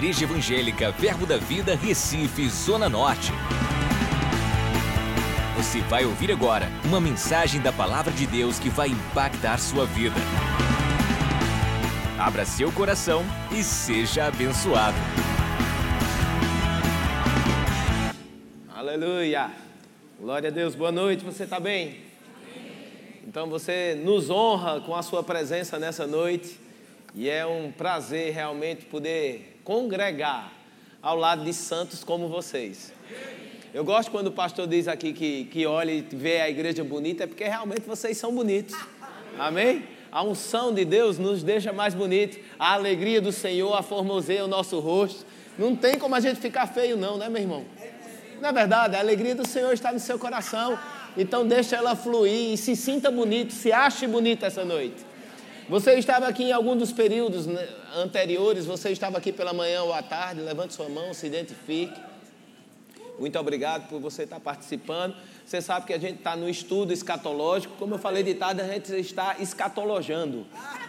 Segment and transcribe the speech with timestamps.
[0.00, 3.32] Igreja Evangélica Verbo da Vida, Recife, Zona Norte.
[5.58, 10.16] Você vai ouvir agora uma mensagem da Palavra de Deus que vai impactar sua vida.
[12.18, 13.22] Abra seu coração
[13.52, 14.96] e seja abençoado.
[18.74, 19.50] Aleluia!
[20.18, 21.98] Glória a Deus, boa noite, você está bem?
[23.28, 26.69] Então você nos honra com a sua presença nessa noite
[27.14, 30.52] e é um prazer realmente poder congregar
[31.02, 32.92] ao lado de santos como vocês.
[33.72, 37.24] Eu gosto quando o pastor diz aqui que, que olha e vê a igreja bonita,
[37.24, 38.76] é porque realmente vocês são bonitos.
[39.38, 39.84] Amém?
[40.10, 42.38] A unção de Deus nos deixa mais bonitos.
[42.58, 45.24] A alegria do Senhor aformoseia o nosso rosto.
[45.56, 47.64] Não tem como a gente ficar feio, não, né, meu irmão?
[48.40, 48.96] Não é verdade?
[48.96, 50.76] A alegria do Senhor está no seu coração.
[51.16, 55.09] Então deixa ela fluir e se sinta bonito, se ache bonito essa noite.
[55.70, 59.94] Você estava aqui em algum dos períodos né, anteriores, você estava aqui pela manhã ou
[59.94, 61.94] à tarde, levante sua mão, se identifique.
[63.20, 65.14] Muito obrigado por você estar participando.
[65.46, 68.66] Você sabe que a gente está no estudo escatológico, como eu falei de tarde, a
[68.66, 70.44] gente está escatologando,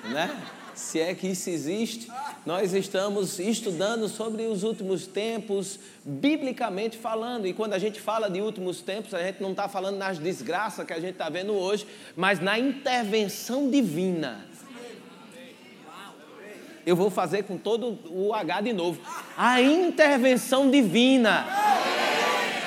[0.05, 0.35] né?
[0.73, 2.11] Se é que isso existe,
[2.43, 7.45] nós estamos estudando sobre os últimos tempos, biblicamente falando.
[7.45, 10.87] E quando a gente fala de últimos tempos, a gente não está falando nas desgraças
[10.87, 11.85] que a gente está vendo hoje,
[12.15, 14.49] mas na intervenção divina
[16.85, 18.99] eu vou fazer com todo o H de novo.
[19.37, 21.45] A intervenção divina.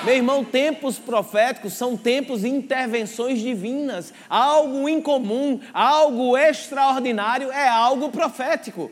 [0.05, 4.12] Meu irmão, tempos proféticos são tempos de intervenções divinas.
[4.29, 8.91] Algo incomum, algo extraordinário é algo profético.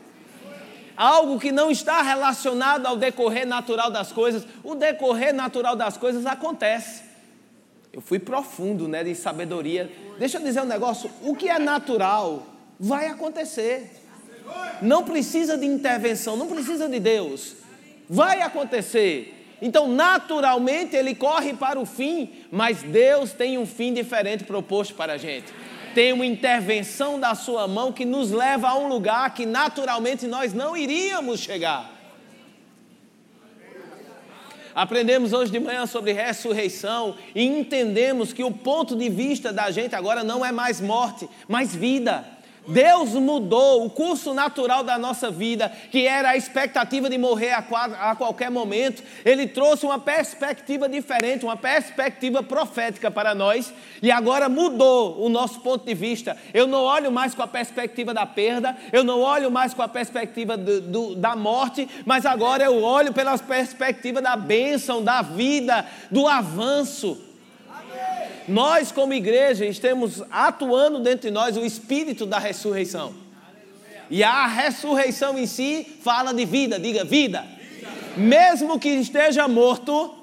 [0.97, 4.45] Algo que não está relacionado ao decorrer natural das coisas.
[4.63, 7.03] O decorrer natural das coisas acontece.
[7.91, 9.91] Eu fui profundo, né, de sabedoria.
[10.17, 12.43] Deixa eu dizer um negócio, o que é natural
[12.79, 14.02] vai acontecer.
[14.81, 17.55] Não precisa de intervenção, não precisa de Deus.
[18.09, 19.57] Vai acontecer.
[19.61, 25.13] Então, naturalmente, ele corre para o fim, mas Deus tem um fim diferente proposto para
[25.13, 25.53] a gente.
[25.95, 30.53] Tem uma intervenção da sua mão que nos leva a um lugar que naturalmente nós
[30.53, 31.93] não iríamos chegar.
[34.75, 39.95] Aprendemos hoje de manhã sobre ressurreição e entendemos que o ponto de vista da gente
[39.95, 42.25] agora não é mais morte, mas vida.
[42.67, 48.15] Deus mudou o curso natural da nossa vida, que era a expectativa de morrer a,
[48.15, 49.03] qualquer momento.
[49.25, 55.59] Ele trouxe uma perspectiva diferente, uma perspectiva profética para nós, e agora mudou o nosso
[55.59, 56.37] ponto de vista.
[56.53, 59.87] Eu não olho mais com a perspectiva da perda, eu não olho mais com a
[59.87, 65.85] perspectiva do, do, da morte, mas agora eu olho pela perspectiva da bênção, da vida,
[66.09, 67.33] do avanço.
[68.47, 73.13] Nós, como igreja, estamos atuando dentro de nós o espírito da ressurreição.
[74.09, 77.45] E a ressurreição em si fala de vida, diga vida.
[78.17, 80.13] Mesmo que esteja morto.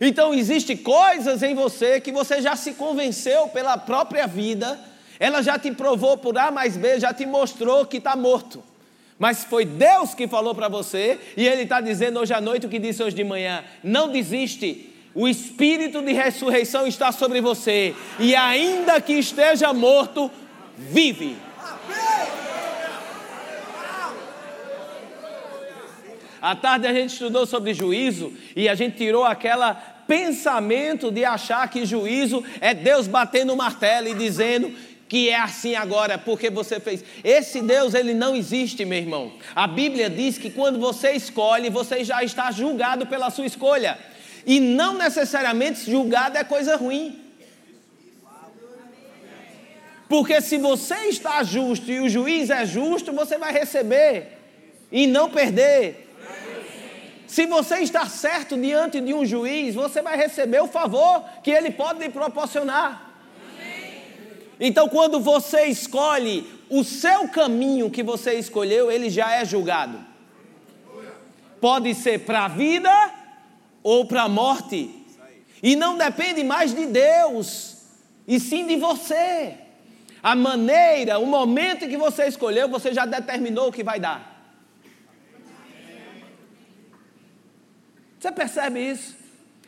[0.00, 4.78] Então existe coisas em você que você já se convenceu pela própria vida,
[5.18, 8.62] ela já te provou por A mais B, já te mostrou que está morto.
[9.18, 12.68] Mas foi Deus que falou para você, e Ele está dizendo hoje à noite o
[12.68, 18.36] que disse hoje de manhã: não desiste, o espírito de ressurreição está sobre você, e
[18.36, 20.30] ainda que esteja morto,
[20.76, 21.36] vive.
[26.40, 29.74] À tarde a gente estudou sobre juízo e a gente tirou aquela
[30.08, 34.72] pensamento de achar que juízo é Deus batendo o martelo e dizendo
[35.08, 37.02] que é assim agora porque você fez.
[37.24, 39.32] Esse Deus, ele não existe, meu irmão.
[39.54, 43.98] A Bíblia diz que quando você escolhe, você já está julgado pela sua escolha.
[44.44, 47.24] E não necessariamente julgado é coisa ruim.
[50.08, 54.38] Porque se você está justo e o juiz é justo, você vai receber
[54.90, 56.06] e não perder.
[57.26, 61.70] Se você está certo diante de um juiz, você vai receber o favor que ele
[61.70, 63.07] pode lhe proporcionar.
[64.60, 69.98] Então, quando você escolhe o seu caminho que você escolheu, ele já é julgado.
[71.60, 72.90] Pode ser para a vida
[73.82, 74.94] ou para a morte.
[75.62, 77.76] E não depende mais de Deus,
[78.26, 79.56] e sim de você.
[80.22, 84.36] A maneira, o momento que você escolheu, você já determinou o que vai dar.
[88.18, 89.16] Você percebe isso?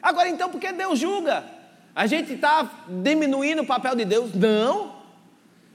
[0.03, 1.60] Agora então, por que Deus julga?
[1.95, 4.33] A gente está diminuindo o papel de Deus?
[4.35, 5.01] Não.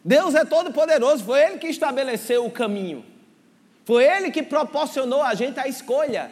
[0.03, 3.03] Deus é todo poderoso, foi Ele que estabeleceu o caminho.
[3.85, 6.31] Foi Ele que proporcionou a gente a escolha.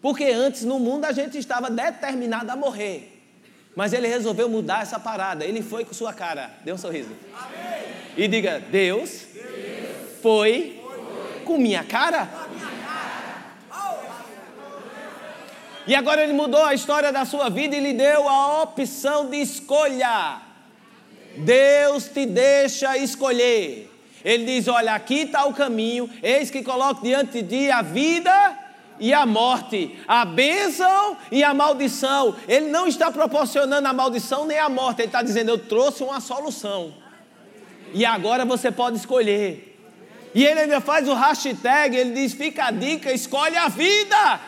[0.00, 3.20] Porque antes no mundo a gente estava determinado a morrer.
[3.74, 5.44] Mas Ele resolveu mudar essa parada.
[5.44, 6.50] Ele foi com sua cara.
[6.64, 7.10] Dê um sorriso.
[7.34, 7.80] Amém.
[8.16, 12.28] E diga: Deus, Deus foi, foi Com minha cara?
[15.90, 19.38] E agora ele mudou a história da sua vida e lhe deu a opção de
[19.38, 20.40] escolha.
[21.38, 23.90] Deus te deixa escolher.
[24.24, 28.56] Ele diz: Olha, aqui está o caminho, eis que coloco diante de ti a vida
[29.00, 32.36] e a morte, a bênção e a maldição.
[32.46, 36.20] Ele não está proporcionando a maldição nem a morte, ele está dizendo: Eu trouxe uma
[36.20, 36.94] solução.
[37.92, 39.66] E agora você pode escolher.
[40.32, 44.40] E ele ainda faz o hashtag, ele diz: Fica a dica, escolhe a vida.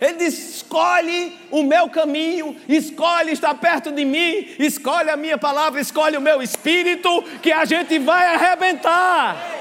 [0.00, 5.80] Ele diz: escolhe o meu caminho, escolhe estar perto de mim, escolhe a minha palavra,
[5.80, 9.56] escolhe o meu espírito, que a gente vai arrebentar.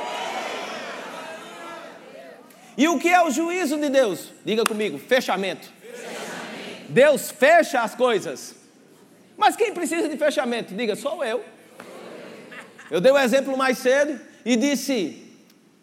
[2.77, 4.31] E o que é o juízo de Deus?
[4.45, 5.67] Diga comigo: fechamento.
[5.81, 6.87] fechamento.
[6.89, 8.55] Deus fecha as coisas.
[9.35, 10.75] Mas quem precisa de fechamento?
[10.75, 11.43] Diga, sou eu.
[12.89, 15.27] Eu dei um exemplo mais cedo e disse: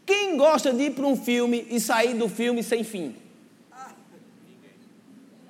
[0.06, 3.23] quem gosta de ir para um filme e sair do filme sem fim?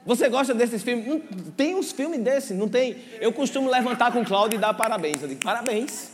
[0.07, 1.23] Você gosta desses filmes?
[1.57, 2.97] Tem uns filmes desses, não tem?
[3.21, 5.23] Eu costumo levantar com o Cláudio e dar parabéns.
[5.23, 6.11] Eu digo, parabéns.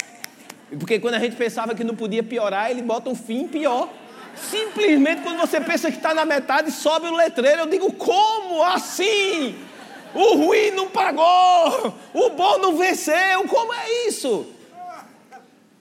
[0.78, 3.88] Porque quando a gente pensava que não podia piorar, ele bota um fim pior.
[4.37, 7.62] Simplesmente quando você pensa que está na metade, sobe o letreiro.
[7.62, 9.56] Eu digo, como assim?
[10.14, 13.46] O ruim não pagou, o bom não venceu.
[13.48, 14.46] Como é isso?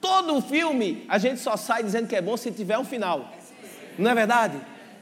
[0.00, 3.32] Todo filme a gente só sai dizendo que é bom se tiver um final.
[3.96, 4.56] Não é verdade?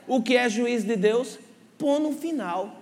[0.06, 1.38] O que é juízo de Deus?
[1.78, 2.77] Põe no final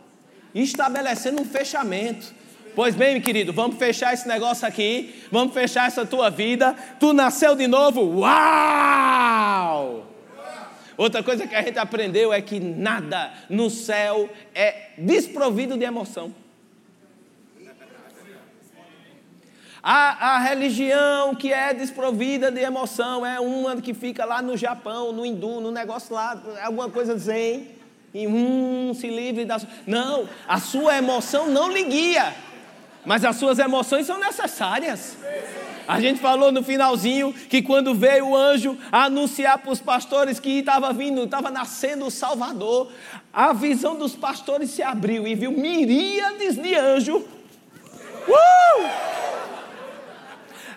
[0.63, 2.35] estabelecendo um fechamento.
[2.75, 6.75] Pois bem, meu querido, vamos fechar esse negócio aqui, vamos fechar essa tua vida.
[7.01, 10.07] Tu nasceu de novo, uau!
[10.97, 16.35] Outra coisa que a gente aprendeu é que nada no céu é desprovido de emoção.
[19.83, 25.13] A, a, religião que é desprovida de emoção é uma que fica lá no Japão,
[25.13, 27.76] no hindu, no negócio lá, alguma coisa zen
[28.17, 29.61] e hum, se livre da.
[29.87, 32.35] Não, a sua emoção não lhe guia,
[33.05, 35.19] mas as suas emoções são necessárias.
[35.87, 40.61] A gente falou no finalzinho que quando veio o anjo anunciar para os pastores que
[40.61, 42.91] estava vindo, estava nascendo o Salvador,
[43.31, 47.23] a visão dos pastores se abriu e viu miríades de anjos.
[48.27, 48.89] Uh!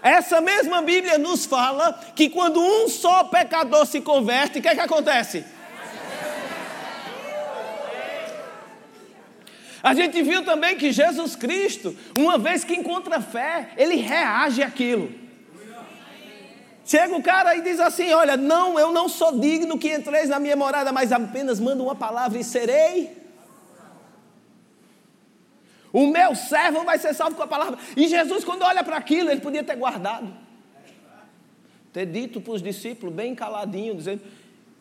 [0.03, 4.75] Essa mesma Bíblia nos fala que quando um só pecador se converte, o que, é
[4.75, 5.45] que acontece?
[9.81, 15.11] A gente viu também que Jesus Cristo, uma vez que encontra fé, ele reage àquilo.
[16.89, 20.39] Chega o cara e diz assim: Olha, não, eu não sou digno que entreis na
[20.39, 23.15] minha morada, mas apenas manda uma palavra e serei.
[25.93, 27.77] O meu servo vai ser salvo com a palavra.
[27.95, 30.31] E Jesus, quando olha para aquilo, ele podia ter guardado,
[31.93, 34.21] ter dito para os discípulos, bem caladinho, dizendo: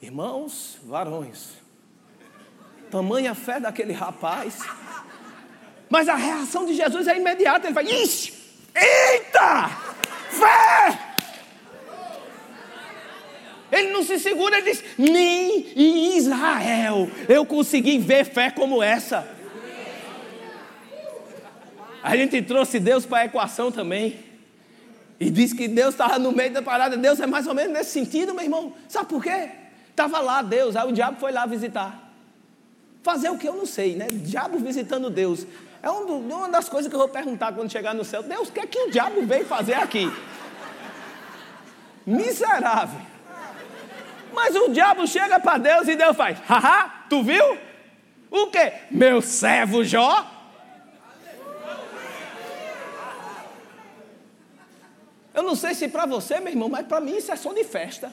[0.01, 1.55] Irmãos, varões,
[2.91, 4.61] tamanha fé daquele rapaz.
[5.89, 7.67] Mas a reação de Jesus é imediata.
[7.67, 8.33] Ele fala: Ixi,
[8.75, 9.69] eita,
[10.31, 10.99] fé!
[13.71, 19.37] Ele não se segura, ele diz: Nem em Israel eu consegui ver fé como essa.
[22.03, 24.29] A gente trouxe Deus para a equação também.
[25.21, 26.97] E disse que Deus estava no meio da parada.
[26.97, 28.73] Deus é mais ou menos nesse sentido, meu irmão.
[28.89, 29.51] Sabe por quê?
[29.91, 32.13] Estava lá Deus, aí o diabo foi lá visitar.
[33.03, 34.07] Fazer o que eu não sei, né?
[34.11, 35.45] Diabo visitando Deus.
[35.83, 38.23] É um uma das coisas que eu vou perguntar quando chegar no céu.
[38.23, 40.11] Deus, o que é que o diabo veio fazer aqui?
[42.05, 43.01] Miserável.
[44.33, 47.59] Mas o diabo chega para Deus e Deus faz, haha, tu viu?
[48.31, 48.73] O que?
[48.91, 50.27] Meu servo Jó?
[55.35, 57.63] Eu não sei se para você, meu irmão, mas para mim isso é som de
[57.63, 58.13] festa.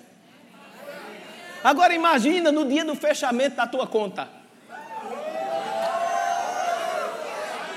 [1.63, 4.29] Agora imagina no dia do fechamento da tua conta.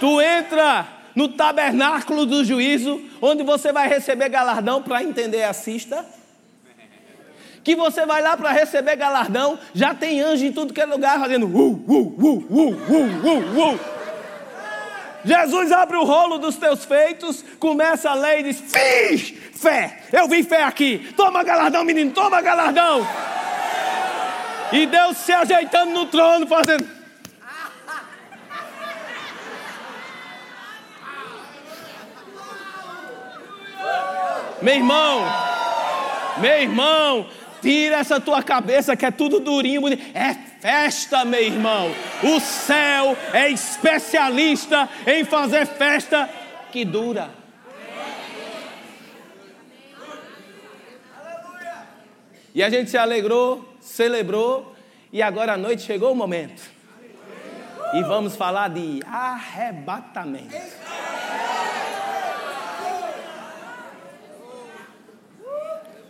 [0.00, 6.06] Tu entra no tabernáculo do juízo, onde você vai receber galardão para entender, assista.
[7.64, 11.18] Que você vai lá para receber galardão, já tem anjo em tudo que é lugar
[11.18, 13.80] fazendo uh, uh, uh, uh, uh, uh, uh.
[15.24, 20.28] Jesus abre o rolo dos teus feitos, começa a ler e diz: Fiz fé, eu
[20.28, 23.06] vi fé aqui, toma galardão, menino, toma galardão.
[24.72, 26.97] E Deus se ajeitando no trono, fazendo.
[34.60, 35.22] Meu irmão,
[36.38, 37.26] meu irmão,
[37.62, 40.04] tira essa tua cabeça que é tudo durinho, bonito.
[40.16, 41.90] É festa, meu irmão.
[42.22, 46.28] O céu é especialista em fazer festa
[46.72, 47.30] que dura.
[52.54, 54.74] E a gente se alegrou, celebrou,
[55.12, 56.62] e agora à noite chegou o momento.
[57.94, 60.54] E vamos falar de arrebatamento.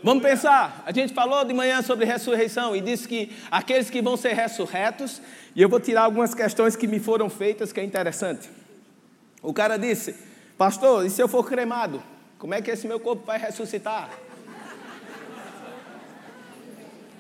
[0.01, 4.17] Vamos pensar, a gente falou de manhã sobre ressurreição e disse que aqueles que vão
[4.17, 5.21] ser ressurretos,
[5.57, 8.49] e eu vou tirar algumas questões que me foram feitas que é interessante.
[9.43, 10.15] O cara disse,
[10.57, 12.01] pastor, e se eu for cremado,
[12.39, 14.09] como é que esse meu corpo vai ressuscitar?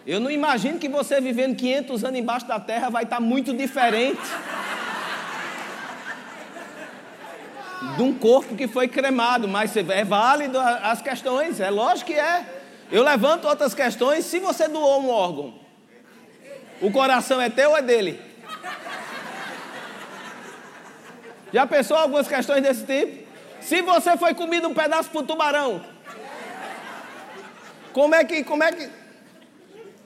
[0.06, 4.22] Eu não imagino que você vivendo 500 anos embaixo da terra vai estar muito diferente
[7.96, 12.57] de um corpo que foi cremado, mas é válido as questões, é lógico que é.
[12.90, 14.24] Eu levanto outras questões.
[14.24, 15.54] Se você doou um órgão,
[16.80, 18.20] o coração é teu ou é dele?
[21.52, 23.26] Já pensou algumas questões desse tipo?
[23.60, 25.84] Se você foi comido um pedaço por tubarão,
[27.92, 28.88] como é que, como é que,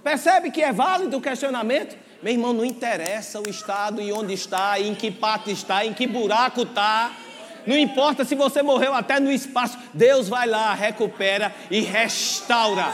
[0.03, 1.97] percebe que é válido o questionamento?
[2.23, 6.07] Meu irmão, não interessa o estado e onde está, em que parte está, em que
[6.07, 7.13] buraco está.
[7.67, 12.87] Não importa se você morreu até no espaço, Deus vai lá, recupera e restaura.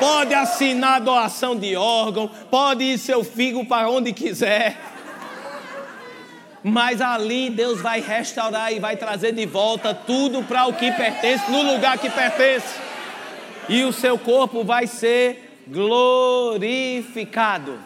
[0.00, 4.76] Pode assinar doação de órgão, pode ir seu figo para onde quiser.
[6.62, 11.50] Mas ali Deus vai restaurar e vai trazer de volta tudo para o que pertence,
[11.50, 12.78] no lugar que pertence.
[13.68, 17.78] E o seu corpo vai ser glorificado.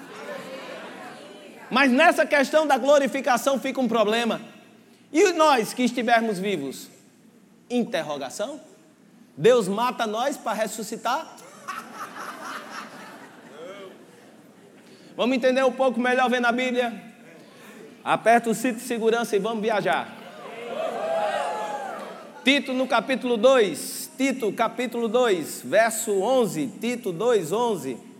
[1.71, 4.52] Mas nessa questão da glorificação fica um problema.
[5.13, 6.89] E nós que estivermos vivos?
[7.69, 8.61] Interrogação?
[9.37, 11.37] Deus mata nós para ressuscitar?
[15.15, 17.13] Vamos entender um pouco melhor vendo a Bíblia?
[18.03, 20.17] Aperta o cinto de segurança e vamos viajar.
[22.43, 28.12] Tito no capítulo 2, Tito capítulo 2, verso 11, Tito 2, 11.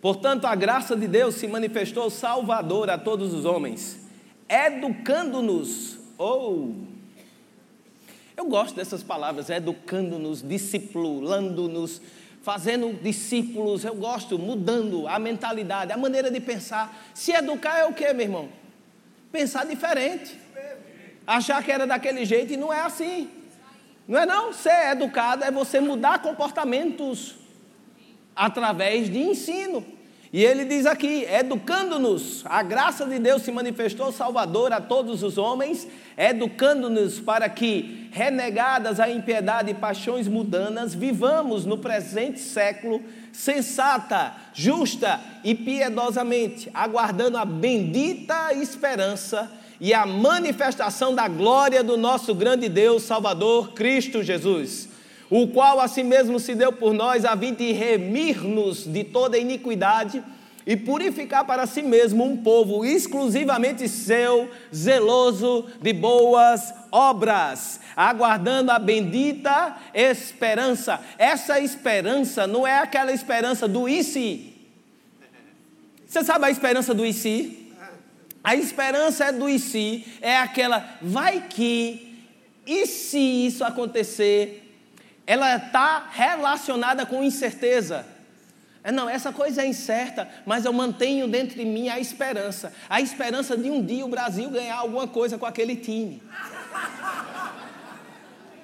[0.00, 4.00] Portanto, a graça de Deus se manifestou salvadora a todos os homens,
[4.48, 6.68] educando-nos, ou.
[6.68, 6.90] Oh,
[8.36, 12.00] eu gosto dessas palavras, educando-nos, discipulando-nos,
[12.40, 16.98] fazendo discípulos, eu gosto, mudando a mentalidade, a maneira de pensar.
[17.12, 18.48] Se educar é o que, meu irmão?
[19.30, 20.40] Pensar diferente.
[21.26, 23.28] Achar que era daquele jeito e não é assim.
[24.08, 24.54] Não é não?
[24.54, 27.39] Ser educado é você mudar comportamentos
[28.34, 29.84] através de ensino.
[30.32, 35.36] E ele diz aqui: educando-nos, a graça de Deus se manifestou salvador a todos os
[35.36, 44.34] homens, educando-nos para que, renegadas a impiedade e paixões mudanas, vivamos no presente século sensata,
[44.52, 52.68] justa e piedosamente, aguardando a bendita esperança e a manifestação da glória do nosso grande
[52.68, 54.89] Deus Salvador Cristo Jesus
[55.30, 59.38] o qual a si mesmo se deu por nós a fim de remir-nos de toda
[59.38, 60.22] iniquidade
[60.66, 68.78] e purificar para si mesmo um povo exclusivamente seu, zeloso de boas obras, aguardando a
[68.78, 71.00] bendita esperança.
[71.16, 74.52] Essa esperança não é aquela esperança do e se.
[76.06, 77.72] Você sabe a esperança do e se?
[78.42, 82.26] A esperança é do e se, é aquela vai que,
[82.66, 84.69] e se isso acontecer,
[85.30, 88.04] ela está relacionada com incerteza.
[88.82, 92.72] É, não, essa coisa é incerta, mas eu mantenho dentro de mim a esperança.
[92.88, 96.20] A esperança de um dia o Brasil ganhar alguma coisa com aquele time.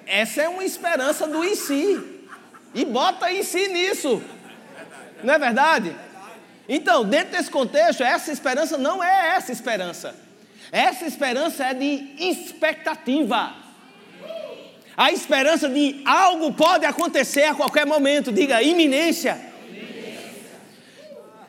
[0.05, 2.25] Essa é uma esperança do em si.
[2.75, 4.21] E bota em si nisso.
[5.23, 5.95] Não é verdade?
[6.67, 10.13] Então, dentro desse contexto, essa esperança não é essa esperança.
[10.69, 13.66] Essa esperança é de expectativa.
[14.97, 19.39] A esperança de algo pode acontecer a qualquer momento, diga iminência.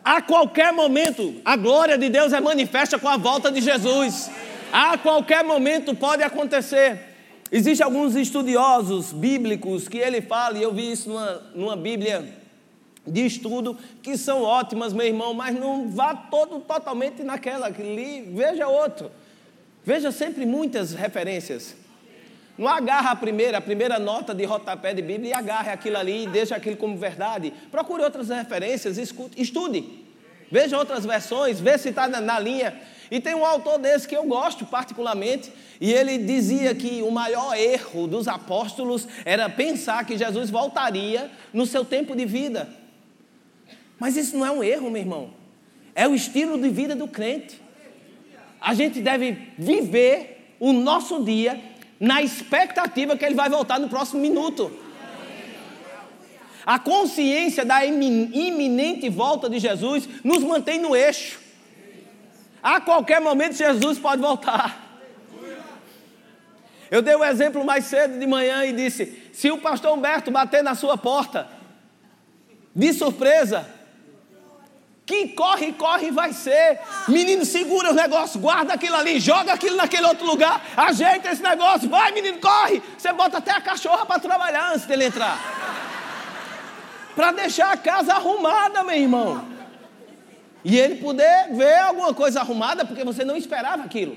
[0.04, 4.30] A qualquer momento, a glória de Deus é manifesta com a volta de Jesus.
[4.70, 7.00] A qualquer momento pode acontecer.
[7.50, 12.28] Existem alguns estudiosos bíblicos que ele fala, e eu vi isso numa, numa Bíblia
[13.06, 18.30] de estudo, que são ótimas, meu irmão, mas não vá todo totalmente naquela que li,
[18.34, 19.10] veja outro.
[19.82, 21.74] Veja sempre muitas referências.
[22.58, 26.24] Não agarra a primeira, a primeira nota de rodapé de Bíblia e agarre aquilo ali
[26.24, 27.52] e deixa aquilo como verdade.
[27.70, 29.84] Procure outras referências, escute, estude.
[30.50, 32.76] Veja outras versões, vê se está na, na linha.
[33.10, 37.56] E tem um autor desse que eu gosto particularmente, e ele dizia que o maior
[37.56, 42.68] erro dos apóstolos era pensar que Jesus voltaria no seu tempo de vida.
[44.00, 45.30] Mas isso não é um erro, meu irmão.
[45.94, 47.60] É o estilo de vida do crente.
[48.60, 51.60] A gente deve viver o nosso dia
[51.98, 54.70] na expectativa que ele vai voltar no próximo minuto.
[56.64, 61.40] A consciência da iminente volta de Jesus nos mantém no eixo.
[62.62, 64.86] A qualquer momento Jesus pode voltar.
[66.90, 70.30] Eu dei o um exemplo mais cedo de manhã e disse: se o pastor Humberto
[70.30, 71.48] bater na sua porta,
[72.74, 73.77] de surpresa,
[75.08, 76.78] que corre, corre vai ser.
[77.08, 81.88] Menino, segura o negócio, guarda aquilo ali, joga aquilo naquele outro lugar, ajeita esse negócio,
[81.88, 82.82] vai menino, corre.
[82.96, 85.38] Você bota até a cachorra para trabalhar antes dele entrar.
[87.16, 89.48] Para deixar a casa arrumada, meu irmão.
[90.62, 94.14] E ele poder ver alguma coisa arrumada, porque você não esperava aquilo.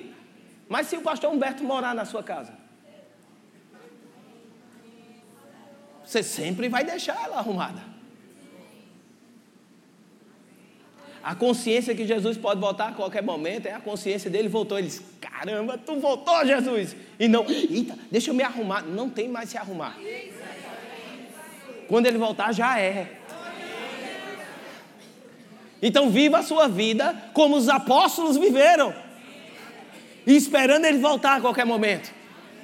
[0.68, 2.54] Mas se o pastor Humberto morar na sua casa,
[6.04, 7.91] você sempre vai deixar ela arrumada.
[11.24, 14.78] A consciência que Jesus pode voltar a qualquer momento é a consciência dele voltou.
[14.78, 16.96] Ele disse: Caramba, tu voltou, Jesus!
[17.20, 18.82] E não, eita, deixa eu me arrumar.
[18.82, 19.98] Não tem mais se arrumar.
[21.88, 23.18] Quando ele voltar, já é.
[25.82, 28.94] Então, viva a sua vida como os apóstolos viveram,
[30.26, 32.12] e esperando ele voltar a qualquer momento.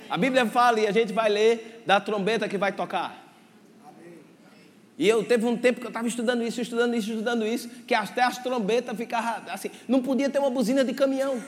[0.09, 3.26] A Bíblia fala, e a gente vai ler, da trombeta que vai tocar.
[4.97, 7.93] E eu teve um tempo que eu estava estudando isso, estudando isso, estudando isso, que
[7.93, 11.39] até as trombetas ficavam assim, não podia ter uma buzina de caminhão.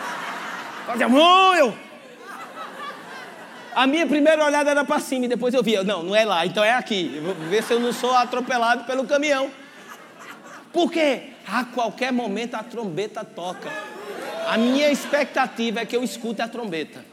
[0.86, 1.76] Fazia muito!
[3.74, 6.46] A minha primeira olhada era para cima e depois eu via, não, não é lá,
[6.46, 7.12] então é aqui.
[7.14, 9.50] Eu vou ver se eu não sou atropelado pelo caminhão.
[10.72, 11.28] Por quê?
[11.46, 13.70] A qualquer momento a trombeta toca.
[14.46, 17.04] A minha expectativa é que eu escute a trombeta.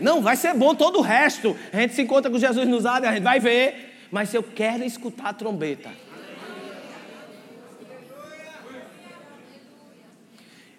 [0.00, 1.56] Não, vai ser bom todo o resto.
[1.72, 4.84] A gente se encontra com Jesus nos ares, a gente vai ver mas eu quero
[4.84, 5.90] escutar a trombeta.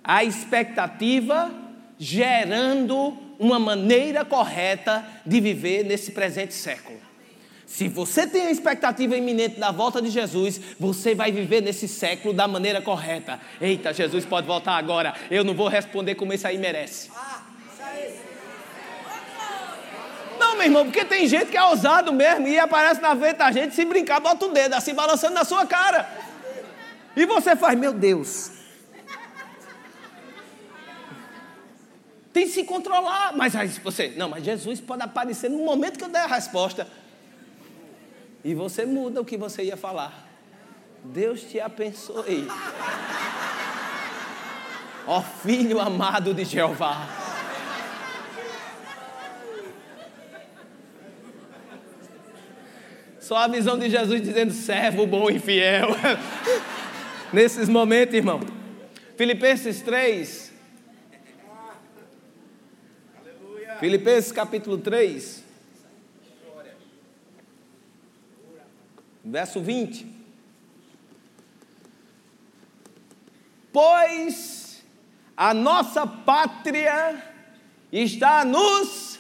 [0.03, 1.51] A expectativa
[1.97, 6.99] gerando uma maneira correta de viver nesse presente século.
[7.65, 12.33] Se você tem a expectativa iminente da volta de Jesus, você vai viver nesse século
[12.33, 13.39] da maneira correta.
[13.61, 15.13] Eita, Jesus pode voltar agora.
[15.29, 17.11] Eu não vou responder como esse aí merece.
[20.49, 23.51] Não, meu irmão, porque tem gente que é ousado mesmo e aparece na frente da
[23.51, 26.09] gente, se brincar, bota o dedo assim, balançando na sua cara.
[27.15, 28.51] E você faz, meu Deus.
[32.33, 33.31] Tem que se controlar.
[33.35, 36.87] Mas aí você, não, mas Jesus pode aparecer no momento que eu der a resposta.
[38.43, 40.27] E você muda o que você ia falar.
[41.03, 42.47] Deus te abençoe.
[45.05, 47.28] Ó filho amado de Jeová.
[53.29, 55.89] Só a visão de Jesus dizendo servo bom e fiel.
[57.31, 58.39] Nesses momentos, irmão.
[59.15, 60.51] Filipenses 3.
[63.79, 65.43] Filipenses capítulo 3.
[69.23, 70.07] Verso 20.
[73.71, 74.83] Pois
[75.37, 77.23] a nossa pátria
[77.91, 79.18] está nos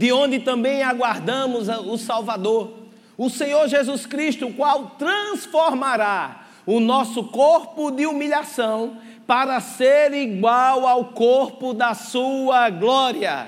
[0.00, 2.72] de onde também aguardamos o Salvador,
[3.18, 10.86] o Senhor Jesus Cristo, o qual transformará o nosso corpo de humilhação para ser igual
[10.86, 13.46] ao corpo da sua glória,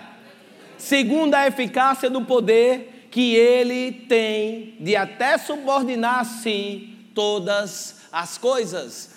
[0.76, 8.36] segundo a eficácia do poder que ele tem de até subordinar a si todas as
[8.36, 9.12] coisas.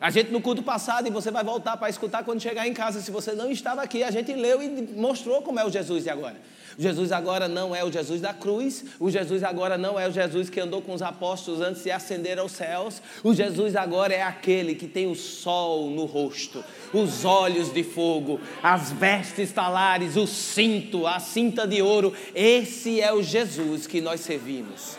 [0.00, 3.02] A gente no culto passado, e você vai voltar para escutar quando chegar em casa,
[3.02, 6.08] se você não estava aqui, a gente leu e mostrou como é o Jesus de
[6.08, 6.36] agora.
[6.78, 10.48] Jesus agora não é o Jesus da cruz, o Jesus agora não é o Jesus
[10.48, 14.76] que andou com os apóstolos antes de ascender aos céus, o Jesus agora é aquele
[14.76, 21.04] que tem o sol no rosto, os olhos de fogo, as vestes talares, o cinto,
[21.04, 22.14] a cinta de ouro.
[22.32, 24.96] Esse é o Jesus que nós servimos.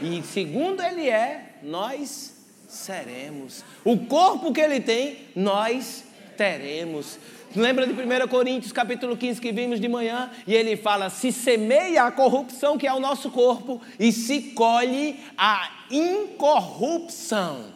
[0.00, 2.34] E segundo ele é, nós
[2.68, 3.64] seremos.
[3.84, 6.04] O corpo que ele tem, nós
[6.36, 7.18] teremos.
[7.56, 10.28] Lembra de 1 Coríntios capítulo 15 que vimos de manhã?
[10.44, 15.20] E ele fala: se semeia a corrupção que é o nosso corpo e se colhe
[15.38, 17.72] a incorrupção.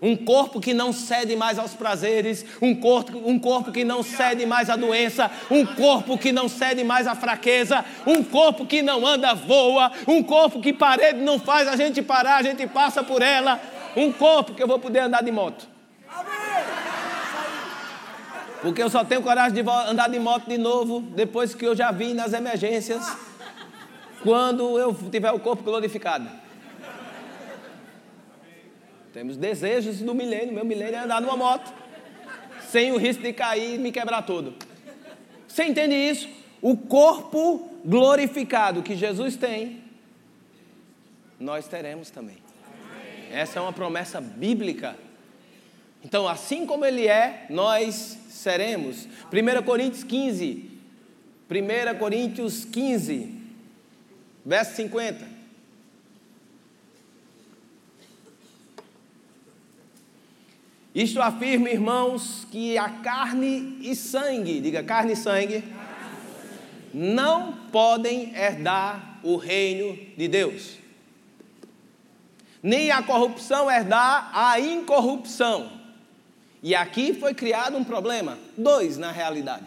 [0.00, 4.46] Um corpo que não cede mais aos prazeres, um corpo, um corpo que não cede
[4.46, 9.04] mais à doença, um corpo que não cede mais à fraqueza, um corpo que não
[9.04, 13.20] anda, voa, um corpo que parede não faz a gente parar, a gente passa por
[13.20, 13.60] ela,
[13.94, 15.68] um corpo que eu vou poder andar de moto.
[18.62, 21.90] Porque eu só tenho coragem de andar de moto de novo depois que eu já
[21.90, 23.16] vi nas emergências,
[24.22, 26.28] quando eu tiver o corpo glorificado.
[29.12, 30.54] Temos desejos do milênio.
[30.54, 31.72] Meu milênio é andar numa moto,
[32.68, 34.54] sem o risco de cair e me quebrar todo.
[35.48, 36.28] Você entende isso?
[36.62, 39.82] O corpo glorificado que Jesus tem,
[41.38, 42.36] nós teremos também.
[43.32, 44.96] Essa é uma promessa bíblica.
[46.04, 49.06] Então, assim como ele é, nós seremos.
[49.32, 50.70] 1 Coríntios 15.
[51.50, 53.34] 1 Coríntios 15,
[54.46, 55.40] verso 50.
[60.94, 65.64] Isto afirma, irmãos, que a carne e sangue, diga carne e sangue,
[66.94, 70.78] não podem herdar o reino de Deus.
[72.62, 75.79] Nem a corrupção herdar a incorrupção.
[76.62, 79.64] E aqui foi criado um problema, dois na realidade.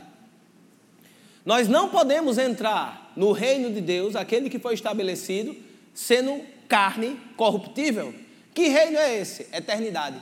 [1.46, 5.56] Nós não podemos entrar no reino de Deus, aquele que foi estabelecido,
[5.94, 8.14] sendo carne corruptível.
[8.54, 9.48] Que reino é esse?
[9.52, 10.18] Eternidade.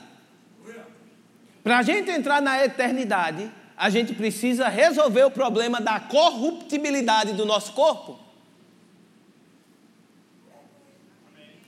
[1.62, 7.46] Para a gente entrar na eternidade, a gente precisa resolver o problema da corruptibilidade do
[7.46, 8.18] nosso corpo.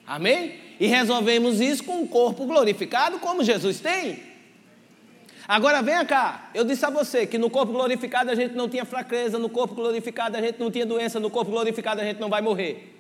[0.07, 0.61] Amém?
[0.81, 4.34] E resolvemos isso com um corpo glorificado, como Jesus tem.
[5.47, 8.85] Agora venha cá, eu disse a você que no corpo glorificado a gente não tinha
[8.85, 12.31] fraqueza, no corpo glorificado a gente não tinha doença, no corpo glorificado a gente não
[12.31, 12.95] vai morrer.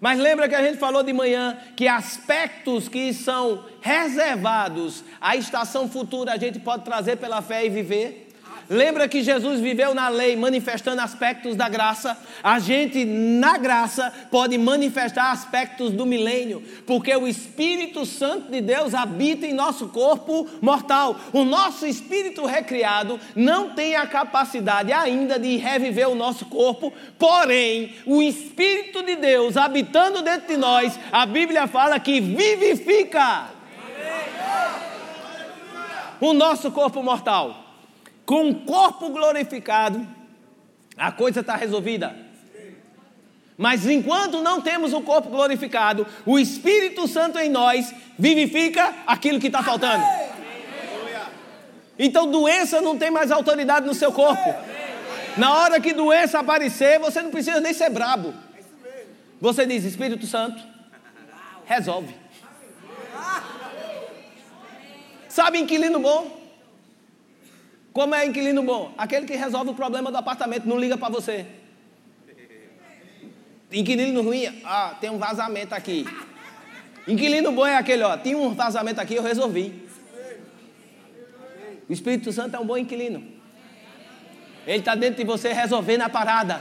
[0.00, 5.88] Mas lembra que a gente falou de manhã que aspectos que são reservados à estação
[5.88, 8.23] futura a gente pode trazer pela fé e viver?
[8.68, 12.16] Lembra que Jesus viveu na lei manifestando aspectos da graça?
[12.42, 18.94] A gente, na graça, pode manifestar aspectos do milênio, porque o Espírito Santo de Deus
[18.94, 21.18] habita em nosso corpo mortal.
[21.32, 27.94] O nosso espírito recriado não tem a capacidade ainda de reviver o nosso corpo, porém,
[28.06, 33.48] o Espírito de Deus habitando dentro de nós, a Bíblia fala que vivifica
[36.20, 37.63] o nosso corpo mortal
[38.24, 40.06] com o corpo glorificado,
[40.96, 42.14] a coisa está resolvida.
[43.56, 49.46] Mas enquanto não temos o corpo glorificado, o Espírito Santo em nós vivifica aquilo que
[49.46, 50.04] está faltando.
[51.96, 54.54] Então doença não tem mais autoridade no seu corpo.
[55.36, 58.34] Na hora que doença aparecer, você não precisa nem ser brabo.
[59.40, 60.60] Você diz, Espírito Santo,
[61.64, 62.14] resolve.
[65.28, 66.43] Sabe inquilino bom?
[67.94, 68.92] Como é inquilino bom?
[68.98, 71.46] Aquele que resolve o problema do apartamento, não liga para você.
[73.72, 76.04] Inquilino ruim, ah, tem um vazamento aqui.
[77.06, 79.88] Inquilino bom é aquele, ó, tem um vazamento aqui, eu resolvi.
[81.88, 83.22] O Espírito Santo é um bom inquilino.
[84.66, 86.60] Ele está dentro de você resolvendo a parada.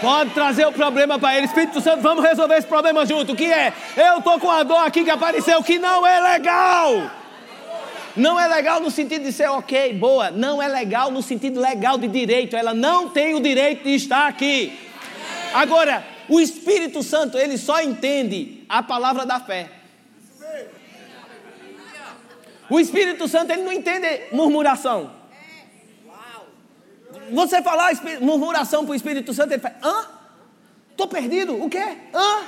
[0.00, 1.46] Pode trazer o problema para ele.
[1.46, 3.32] Espírito Santo, vamos resolver esse problema junto.
[3.32, 3.72] O que é?
[3.96, 7.21] Eu estou com a dor aqui que apareceu que não é legal.
[8.16, 10.30] Não é legal no sentido de ser ok, boa.
[10.30, 12.56] Não é legal no sentido legal de direito.
[12.56, 14.78] Ela não tem o direito de estar aqui.
[15.54, 19.70] Agora, o Espírito Santo, ele só entende a palavra da fé.
[22.68, 25.12] O Espírito Santo, ele não entende murmuração.
[27.30, 30.06] Você falar murmuração para o Espírito Santo, ele fala: hã?
[30.90, 31.62] Estou perdido?
[31.62, 31.98] O quê?
[32.14, 32.42] Hã?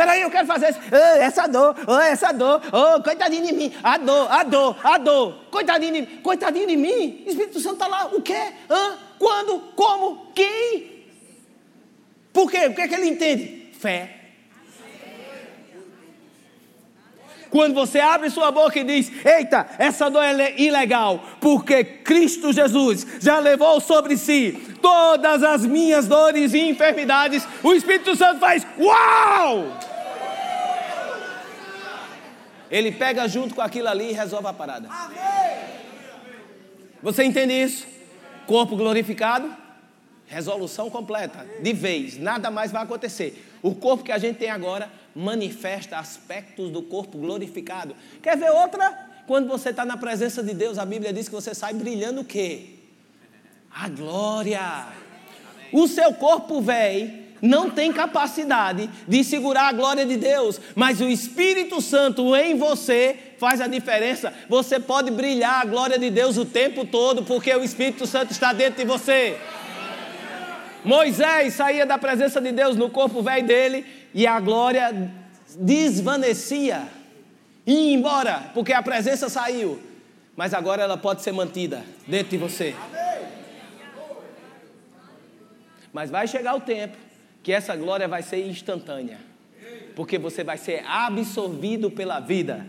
[0.00, 0.80] Peraí, eu quero fazer isso.
[1.20, 1.76] Essa dor,
[2.10, 3.70] essa dor, oh, coitadinho de mim.
[3.82, 5.44] A dor, a dor, a dor.
[5.50, 7.22] Coitadinho de, coitadinho de mim.
[7.26, 8.06] Espírito Santo está lá.
[8.06, 8.54] O quê?
[9.18, 9.60] Quando?
[9.76, 10.32] Como?
[10.34, 11.04] Quem?
[12.32, 12.68] Por quê?
[12.68, 13.68] O que é que ele entende?
[13.78, 14.16] Fé.
[17.50, 23.06] Quando você abre sua boca e diz: Eita, essa dor é ilegal, porque Cristo Jesus
[23.20, 29.89] já levou sobre si todas as minhas dores e enfermidades, o Espírito Santo faz: Uau!
[32.70, 34.88] Ele pega junto com aquilo ali e resolve a parada.
[37.02, 37.86] Você entende isso?
[38.46, 39.52] Corpo glorificado,
[40.26, 43.46] resolução completa, de vez, nada mais vai acontecer.
[43.62, 47.96] O corpo que a gente tem agora manifesta aspectos do corpo glorificado.
[48.22, 49.08] Quer ver outra?
[49.26, 52.24] Quando você está na presença de Deus, a Bíblia diz que você sai brilhando o
[52.24, 52.78] quê?
[53.70, 54.86] A glória.
[55.72, 61.08] O seu corpo velho não tem capacidade de segurar a glória de Deus, mas o
[61.08, 64.32] Espírito Santo em você faz a diferença.
[64.48, 68.52] Você pode brilhar a glória de Deus o tempo todo, porque o Espírito Santo está
[68.52, 69.38] dentro de você.
[70.84, 75.10] Moisés saía da presença de Deus no corpo velho dele e a glória
[75.58, 76.88] desvanecia,
[77.66, 79.80] ia embora, porque a presença saiu.
[80.36, 82.74] Mas agora ela pode ser mantida dentro de você.
[85.92, 86.96] Mas vai chegar o tempo
[87.42, 89.18] que essa glória vai ser instantânea,
[89.96, 92.66] porque você vai ser absorvido pela vida.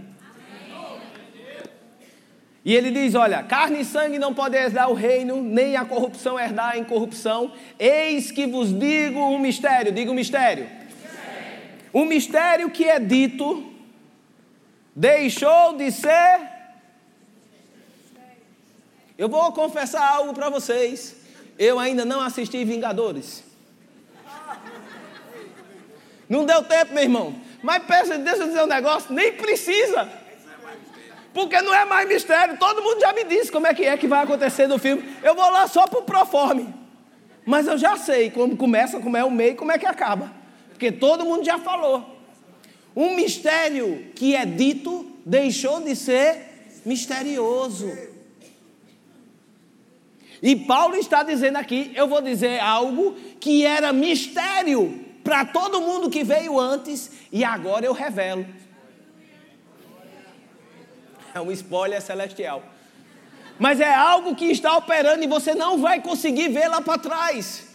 [2.63, 6.39] E ele diz: Olha, carne e sangue não podem herdar o reino, nem a corrupção
[6.39, 7.53] herdar a incorrupção.
[7.79, 9.91] Eis que vos digo um mistério.
[9.91, 10.69] Diga um mistério.
[11.91, 13.73] O mistério que é dito
[14.95, 16.39] deixou de ser.
[19.17, 21.15] Eu vou confessar algo para vocês.
[21.57, 23.50] Eu ainda não assisti Vingadores.
[26.31, 27.35] Não deu tempo, meu irmão.
[27.61, 30.09] Mas pensa, deixa eu dizer um negócio, nem precisa.
[31.33, 32.57] Porque não é mais mistério.
[32.57, 35.03] Todo mundo já me disse como é que é que vai acontecer no filme.
[35.21, 36.73] Eu vou lá só pro proforme.
[37.45, 40.31] Mas eu já sei como começa, como é o meio, como é que acaba.
[40.69, 42.17] Porque todo mundo já falou.
[42.95, 47.91] Um mistério que é dito deixou de ser misterioso.
[50.41, 56.09] E Paulo está dizendo aqui: eu vou dizer algo que era mistério para todo mundo
[56.09, 58.45] que veio antes, e agora eu revelo.
[61.33, 62.63] É um spoiler celestial.
[63.57, 67.67] Mas é algo que está operando e você não vai conseguir ver lá para trás.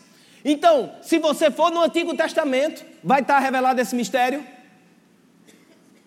[0.44, 4.44] Então, se você for no Antigo Testamento, vai estar revelado esse mistério?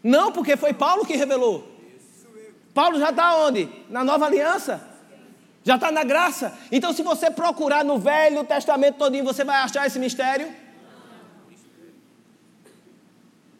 [0.03, 1.67] Não, porque foi Paulo que revelou.
[2.73, 3.69] Paulo já está onde?
[3.89, 4.81] Na nova aliança.
[5.63, 6.57] Já está na graça.
[6.71, 10.49] Então, se você procurar no Velho Testamento todinho, você vai achar esse mistério?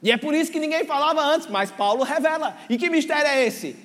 [0.02, 2.56] E é por isso que ninguém falava antes, mas Paulo revela.
[2.70, 3.76] E que mistério é esse?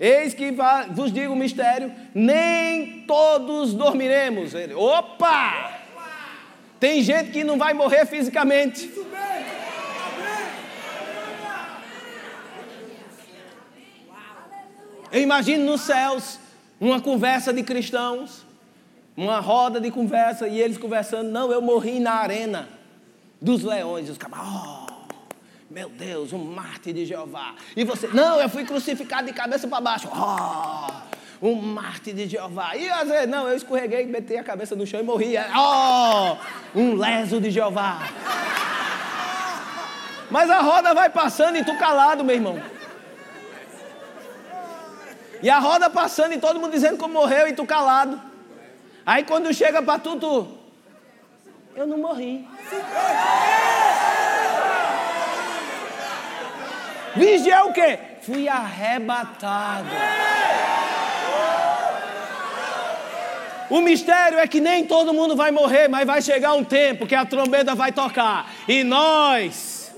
[0.00, 0.54] Eis que
[0.92, 4.54] vos digo o mistério: nem todos dormiremos.
[4.54, 5.78] Ele, opa!
[6.78, 8.90] Tem gente que não vai morrer fisicamente.
[15.10, 16.38] Eu imagino nos céus
[16.80, 18.46] uma conversa de cristãos,
[19.16, 21.30] uma roda de conversa, e eles conversando.
[21.30, 22.68] Não, eu morri na arena
[23.40, 24.08] dos leões.
[24.08, 24.97] Os caras, oh,
[25.70, 27.54] meu Deus, um mártir de Jeová.
[27.76, 30.08] E você, não, eu fui crucificado de cabeça para baixo.
[30.10, 32.74] Oh, um mártir de Jeová.
[32.74, 35.34] E às vezes, não, eu escorreguei, meti a cabeça no chão e morri.
[35.54, 36.36] Oh,
[36.74, 37.98] um leso de Jeová.
[40.30, 42.62] Mas a roda vai passando e tu calado, meu irmão.
[45.42, 48.20] E a roda passando e todo mundo dizendo como morreu e tu calado.
[49.04, 50.48] Aí quando chega para tu, tu.
[51.76, 52.46] Eu não morri.
[57.18, 57.98] Vigia é o quê?
[58.22, 59.88] Fui arrebatado.
[63.68, 67.14] O mistério é que nem todo mundo vai morrer, mas vai chegar um tempo que
[67.14, 68.50] a trombeta vai tocar.
[68.66, 69.92] E nós.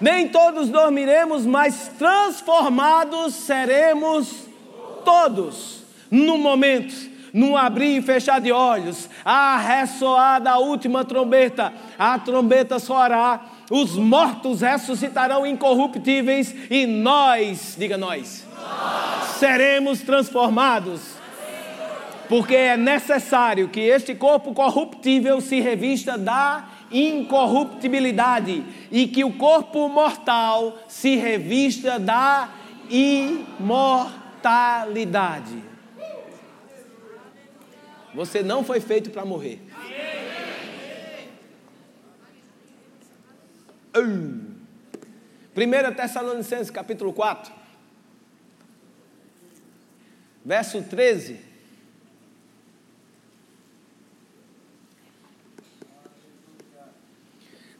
[0.00, 4.46] Nem todos dormiremos, mas transformados seremos
[5.04, 12.16] todos no momento num abrir e fechar de olhos, a ressoar da última trombeta, a
[12.18, 19.28] trombeta soará, os mortos ressuscitarão incorruptíveis e nós, diga nós, nós.
[19.38, 21.18] seremos transformados.
[22.28, 29.88] Porque é necessário que este corpo corruptível se revista da incorruptibilidade e que o corpo
[29.88, 32.50] mortal se revista da
[32.90, 35.77] imortalidade.
[38.18, 39.60] Você não foi feito para morrer.
[43.96, 47.52] 1 Tessalonicenses capítulo 4,
[50.44, 51.38] verso 13.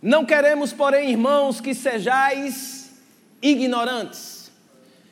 [0.00, 2.92] Não queremos, porém, irmãos, que sejais
[3.42, 4.37] ignorantes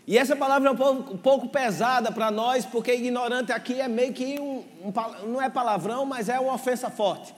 [0.07, 3.89] e essa palavra é um pouco, um pouco pesada para nós, porque ignorante aqui é
[3.89, 4.93] meio que um, um,
[5.33, 7.35] não é palavrão, mas é uma ofensa forte.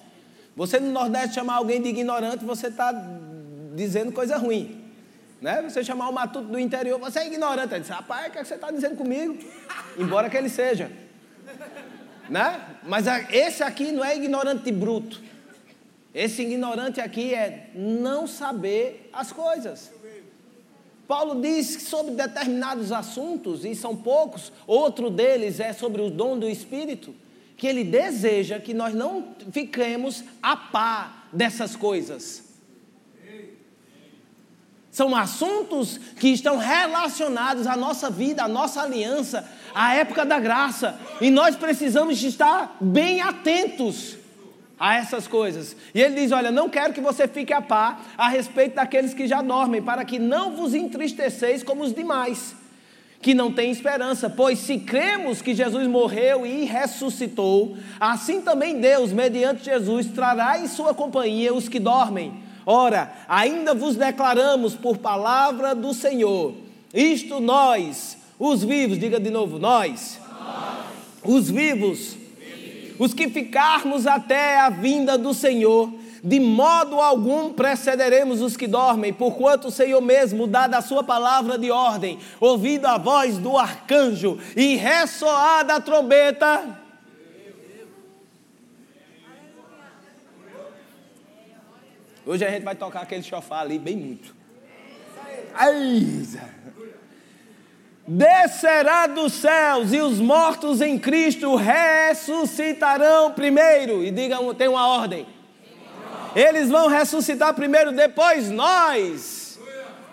[0.54, 2.92] Você no Nordeste chamar alguém de ignorante, você está
[3.74, 4.84] dizendo coisa ruim.
[5.40, 5.62] Né?
[5.62, 7.72] Você chamar o matuto do interior, você é ignorante.
[7.72, 9.38] Ele diz, rapaz, o que, é que você está dizendo comigo?
[9.96, 10.90] Embora que ele seja.
[12.28, 12.60] Né?
[12.82, 15.22] Mas esse aqui não é ignorante bruto.
[16.12, 19.92] Esse ignorante aqui é não saber as coisas.
[21.08, 26.46] Paulo diz sobre determinados assuntos, e são poucos, outro deles é sobre o dom do
[26.46, 27.14] Espírito,
[27.56, 32.44] que ele deseja que nós não fiquemos a par dessas coisas.
[34.90, 41.00] São assuntos que estão relacionados à nossa vida, à nossa aliança, à época da graça,
[41.22, 44.17] e nós precisamos estar bem atentos
[44.78, 45.76] a essas coisas.
[45.94, 49.26] E ele diz: Olha, não quero que você fique a par a respeito daqueles que
[49.26, 52.54] já dormem, para que não vos entristeceis como os demais,
[53.20, 54.30] que não têm esperança.
[54.30, 60.68] Pois se cremos que Jesus morreu e ressuscitou, assim também Deus, mediante Jesus, trará em
[60.68, 62.48] sua companhia os que dormem.
[62.70, 66.52] Ora, ainda vos declaramos por palavra do Senhor
[66.92, 70.84] Isto nós, os vivos, diga de novo, nós, nós.
[71.24, 72.17] os vivos,
[72.98, 79.12] os que ficarmos até a vinda do Senhor, de modo algum precederemos os que dormem,
[79.12, 84.38] porquanto o Senhor mesmo, dada a sua palavra de ordem, ouvido a voz do arcanjo
[84.56, 86.78] e ressoada a trombeta,
[92.28, 94.36] Hoje a gente vai tocar aquele chofar ali bem muito.
[95.54, 96.06] Ai,
[98.08, 104.02] descerá dos céus e os mortos em Cristo ressuscitarão primeiro.
[104.02, 105.26] E digam, tem uma ordem.
[106.34, 109.58] Eles vão ressuscitar primeiro, depois nós,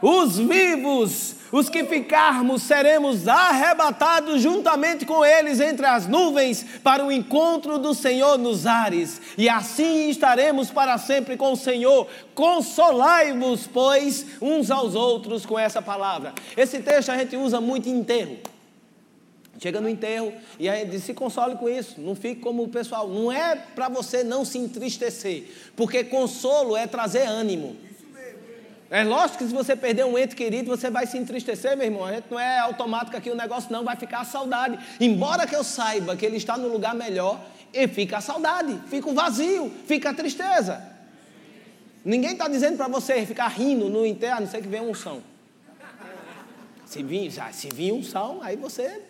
[0.01, 7.09] os vivos, os que ficarmos seremos arrebatados juntamente com eles entre as nuvens para o
[7.09, 12.09] encontro do Senhor nos ares, e assim estaremos para sempre com o Senhor.
[12.33, 16.33] Consolai-vos, pois, uns aos outros com essa palavra.
[16.57, 18.37] Esse texto a gente usa muito em enterro.
[19.57, 23.07] Chega no enterro e aí diz, se console com isso, não fique como o pessoal.
[23.07, 27.77] Não é para você não se entristecer, porque consolo é trazer ânimo.
[28.95, 32.05] É lógico que se você perder um ente querido, você vai se entristecer, meu irmão.
[32.05, 34.79] A gente não é automático aqui o negócio, não, vai ficar a saudade.
[35.01, 37.37] Embora que eu saiba que ele está no lugar melhor,
[37.73, 40.81] e fica a saudade, fica o vazio, fica a tristeza.
[42.05, 45.21] Ninguém está dizendo para você ficar rindo no enterro, a não ser que venha unção.
[46.85, 49.01] Se vir, se vir unção, aí você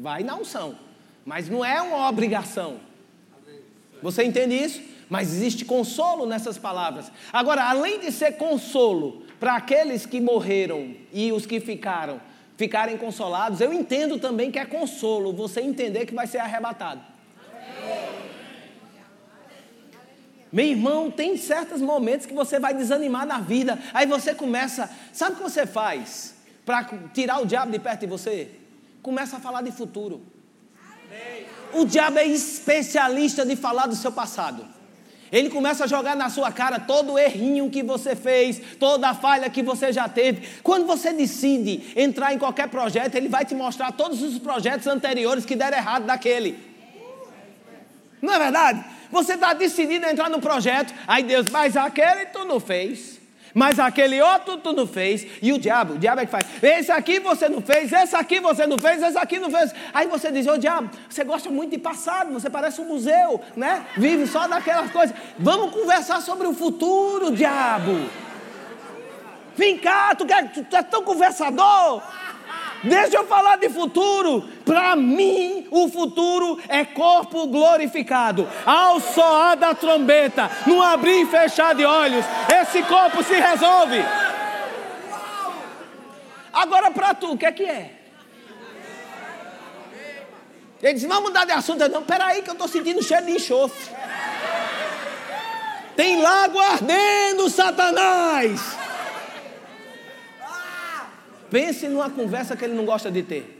[0.00, 0.74] vai na unção.
[1.24, 2.80] Mas não é uma obrigação.
[4.02, 4.82] Você entende isso?
[5.08, 7.12] Mas existe consolo nessas palavras.
[7.32, 12.20] Agora, além de ser consolo para aqueles que morreram e os que ficaram,
[12.56, 17.00] ficarem consolados, eu entendo também que é consolo você entender que vai ser arrebatado.
[20.50, 25.34] Meu irmão, tem certos momentos que você vai desanimar na vida, aí você começa, sabe
[25.34, 28.50] o que você faz para tirar o diabo de perto de você?
[29.02, 30.22] Começa a falar de futuro.
[31.72, 34.77] O diabo é especialista de falar do seu passado.
[35.30, 39.14] Ele começa a jogar na sua cara todo o errinho que você fez, toda a
[39.14, 40.48] falha que você já teve.
[40.62, 45.44] Quando você decide entrar em qualquer projeto, ele vai te mostrar todos os projetos anteriores
[45.44, 46.58] que deram errado daquele.
[48.20, 48.84] Não é verdade?
[49.10, 53.17] Você está decidido a entrar no projeto, aí Deus, mas aquele tu não fez.
[53.58, 56.46] Mas aquele outro tu não fez, e o diabo, o diabo é que faz.
[56.62, 59.74] Esse aqui você não fez, esse aqui você não fez, esse aqui não fez.
[59.92, 63.40] Aí você diz, ô oh, diabo, você gosta muito de passado, você parece um museu,
[63.56, 63.84] né?
[63.96, 65.12] Vive só daquelas coisas.
[65.36, 68.08] Vamos conversar sobre o futuro, diabo.
[69.56, 72.00] Vem cá, tu, quer, tu é tão conversador.
[72.82, 74.48] Deixa eu falar de futuro.
[74.64, 78.48] Para mim, o futuro é corpo glorificado.
[78.64, 82.24] Ao soar da trombeta, no abrir e fechar de olhos,
[82.60, 84.04] esse corpo se resolve.
[86.52, 87.92] Agora, para tu, o que é que é?
[90.82, 91.82] Ele disse: Vamos mudar de assunto.
[91.82, 93.96] Eu, não, peraí, que eu estou sentindo cheiro de enxofre.
[95.96, 98.87] Tem lago ardendo, Satanás.
[101.50, 103.58] Pense numa conversa que ele não gosta de ter.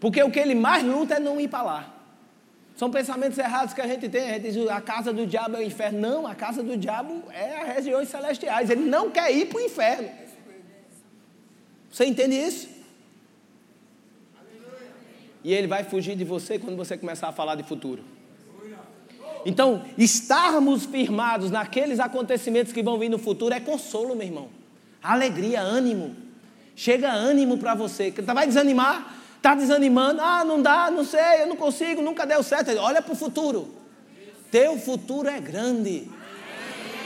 [0.00, 1.94] Porque o que ele mais luta é não ir para lá.
[2.74, 4.30] São pensamentos errados que a gente tem.
[4.30, 6.00] A gente diz a casa do diabo é o inferno.
[6.00, 8.70] Não, a casa do diabo é as regiões celestiais.
[8.70, 10.08] Ele não quer ir para o inferno.
[11.90, 12.68] Você entende isso?
[15.44, 18.02] E ele vai fugir de você quando você começar a falar de futuro.
[19.44, 24.61] Então, estarmos firmados naqueles acontecimentos que vão vir no futuro é consolo, meu irmão
[25.02, 26.16] alegria, ânimo.
[26.76, 28.10] Chega ânimo para você.
[28.10, 29.14] Vai desanimar?
[29.36, 30.20] Está desanimando?
[30.20, 32.70] Ah, não dá, não sei, eu não consigo, nunca deu certo.
[32.78, 33.74] Olha para o futuro.
[34.50, 36.08] Teu futuro é grande.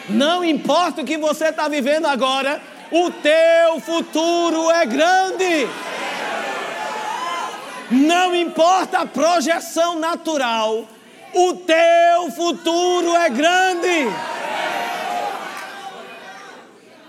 [0.09, 2.61] Não importa o que você está vivendo agora,
[2.93, 5.69] o teu futuro é grande.
[7.91, 10.87] Não importa a projeção natural,
[11.33, 14.36] o teu futuro é grande.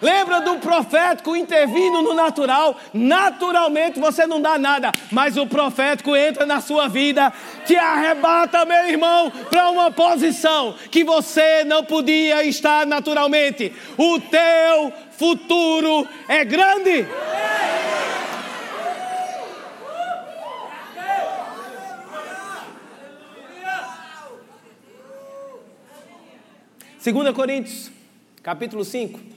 [0.02, 2.78] Lembra do profético intervindo no natural?
[2.94, 7.34] Naturalmente você não dá nada, mas o profético entra na sua vida,
[7.66, 13.74] te arrebata, meu irmão, para uma posição que você não podia estar naturalmente.
[13.98, 17.08] O teu futuro é grande.
[27.00, 27.90] Segunda Coríntios,
[28.44, 29.37] capítulo 5.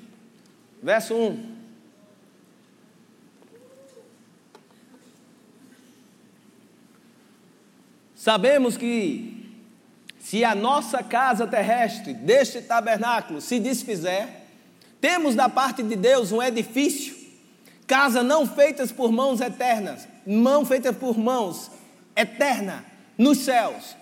[0.82, 1.60] Verso 1.
[8.14, 9.50] Sabemos que
[10.18, 14.40] se a nossa casa terrestre deste tabernáculo se desfizer,
[15.00, 17.16] Temos da parte de Deus um edifício,
[17.86, 21.70] casa não feitas por mãos eternas, mão feita por mãos
[22.14, 22.84] eterna
[23.16, 23.96] nos céus.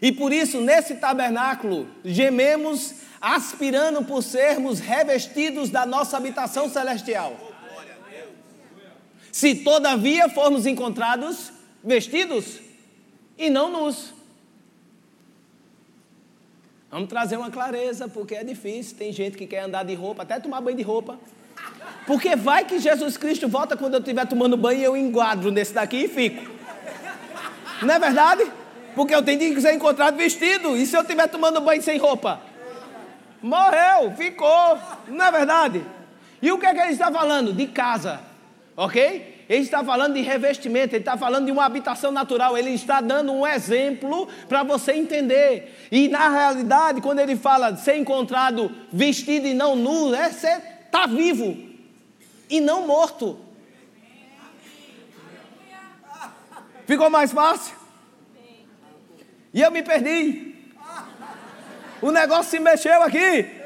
[0.00, 7.36] E por isso, nesse tabernáculo, gememos aspirando por sermos revestidos da nossa habitação celestial.
[9.30, 11.52] Se todavia formos encontrados
[11.84, 12.60] vestidos
[13.36, 14.12] e não nus.
[16.90, 18.96] Vamos trazer uma clareza, porque é difícil.
[18.96, 21.18] Tem gente que quer andar de roupa, até tomar banho de roupa.
[22.06, 25.72] Porque vai que Jesus Cristo volta quando eu estiver tomando banho e eu enquadro nesse
[25.72, 26.50] daqui e fico.
[27.82, 28.50] Não é verdade?
[28.94, 30.76] Porque eu tenho que ser encontrado vestido.
[30.76, 32.49] E se eu estiver tomando banho sem roupa?
[33.42, 34.78] Morreu, ficou.
[35.08, 35.84] Não é verdade?
[36.42, 37.52] E o que é que ele está falando?
[37.52, 38.20] De casa.
[38.76, 39.44] Ok?
[39.48, 43.32] Ele está falando de revestimento, ele está falando de uma habitação natural, ele está dando
[43.32, 45.88] um exemplo para você entender.
[45.90, 50.60] E na realidade, quando ele fala de ser encontrado vestido e não nu, é ser
[50.90, 51.56] tá vivo
[52.48, 53.38] e não morto.
[56.86, 57.74] Ficou mais fácil?
[59.52, 60.49] E eu me perdi.
[62.02, 63.60] O negócio se mexeu aqui.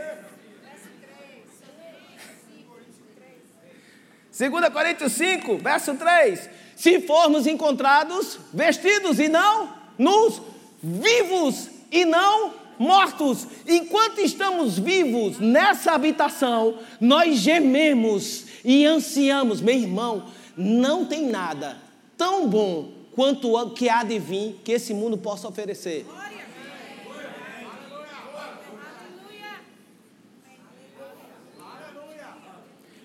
[4.37, 10.43] 2 Coríntios 5, verso 3: Se formos encontrados vestidos e não nus,
[10.83, 20.25] vivos e não mortos, enquanto estamos vivos nessa habitação, nós gememos e ansiamos, meu irmão,
[20.57, 21.77] não tem nada
[22.17, 26.05] tão bom quanto o que há de vir que esse mundo possa oferecer.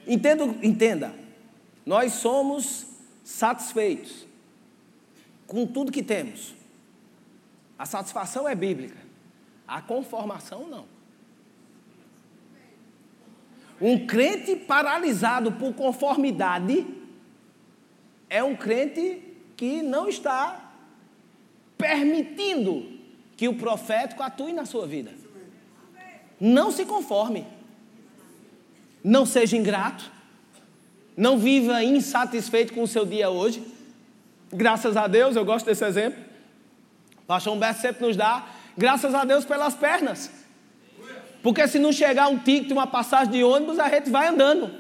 [0.10, 1.14] Entenda, entenda,
[1.86, 2.88] nós somos
[3.24, 4.26] satisfeitos
[5.46, 6.56] com tudo que temos.
[7.78, 8.98] A satisfação é bíblica,
[9.68, 10.86] a conformação não.
[13.80, 16.88] Um crente paralisado por conformidade
[18.28, 19.22] é um crente
[19.56, 20.74] que não está
[21.78, 22.98] permitindo
[23.38, 25.14] que o profético atue na sua vida.
[26.40, 27.59] Não se conforme.
[29.04, 30.12] Não seja ingrato.
[31.16, 33.64] Não viva insatisfeito com o seu dia hoje.
[34.52, 36.24] Graças a Deus, eu gosto desse exemplo.
[37.22, 38.46] O pastor Humberto sempre nos dá.
[38.78, 40.32] Graças a Deus pelas pernas.
[41.44, 44.72] Porque se não chegar um ticket, uma passagem de ônibus, a gente vai andando.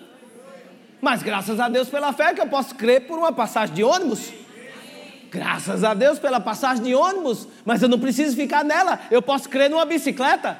[1.02, 4.34] Mas graças a Deus pela fé que eu posso crer por uma passagem de ônibus.
[5.32, 9.00] Graças a Deus pela passagem de ônibus, mas eu não preciso ficar nela.
[9.12, 10.58] Eu posso crer numa bicicleta.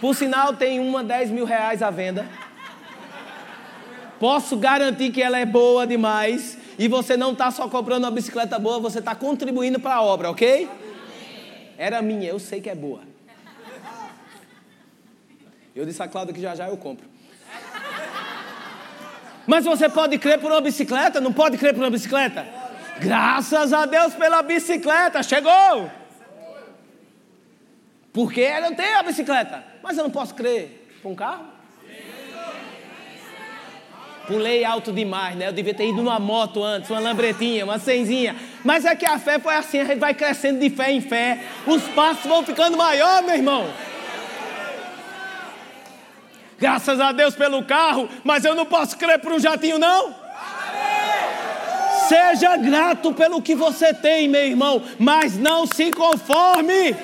[0.00, 2.28] Por sinal, tem uma 10 mil reais à venda.
[4.24, 6.56] Posso garantir que ela é boa demais.
[6.78, 10.30] E você não está só comprando uma bicicleta boa, você está contribuindo para a obra,
[10.30, 10.66] ok?
[11.76, 13.02] Era minha, eu sei que é boa.
[15.76, 17.06] Eu disse a Cláudia que já já eu compro.
[19.46, 21.20] Mas você pode crer por uma bicicleta?
[21.20, 22.46] Não pode crer por uma bicicleta?
[22.98, 25.90] Graças a Deus pela bicicleta, chegou!
[28.10, 31.53] Porque eu tenho a bicicleta, mas eu não posso crer por um carro?
[34.26, 35.48] Pulei alto demais, né?
[35.48, 38.34] Eu devia ter ido numa moto antes, uma lambretinha, uma cenzinha.
[38.64, 41.40] Mas é que a fé foi assim, a gente vai crescendo de fé em fé.
[41.66, 43.68] Os passos vão ficando maior, meu irmão.
[46.58, 50.14] Graças a Deus pelo carro, mas eu não posso crer por um jatinho, não.
[52.08, 56.94] Seja grato pelo que você tem, meu irmão, mas não se conforme.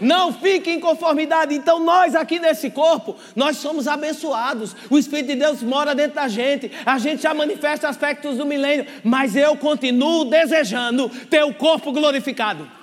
[0.00, 1.54] Não fique em conformidade.
[1.54, 4.74] Então, nós aqui nesse corpo, nós somos abençoados.
[4.88, 6.70] O Espírito de Deus mora dentro da gente.
[6.86, 8.86] A gente já manifesta aspectos do milênio.
[9.04, 12.80] Mas eu continuo desejando ter o corpo glorificado.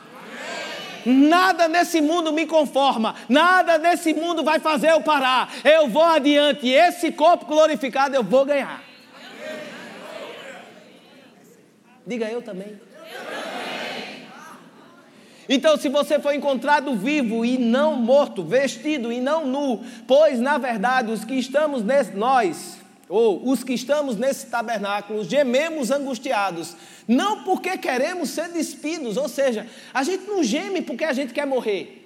[1.05, 5.49] Nada nesse mundo me conforma, nada nesse mundo vai fazer eu parar.
[5.63, 8.83] Eu vou adiante, esse corpo glorificado eu vou ganhar.
[12.05, 12.86] Diga eu também.
[15.49, 20.57] Então, se você foi encontrado vivo e não morto, vestido e não nu, pois na
[20.57, 22.77] verdade os que estamos nesse, nós,
[23.07, 26.75] ou os que estamos nesse tabernáculo, gememos angustiados,
[27.07, 31.47] não porque queremos ser despidos, ou seja, a gente não geme porque a gente quer
[31.47, 32.03] morrer.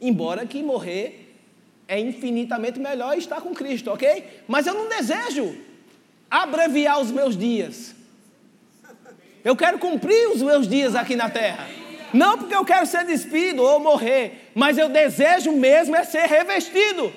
[0.00, 1.34] Embora que morrer
[1.88, 4.42] é infinitamente melhor estar com Cristo, ok?
[4.46, 5.56] Mas eu não desejo
[6.30, 7.95] abreviar os meus dias.
[9.46, 11.68] Eu quero cumprir os meus dias aqui na terra.
[12.12, 17.12] Não porque eu quero ser despido ou morrer, mas eu desejo mesmo é ser revestido.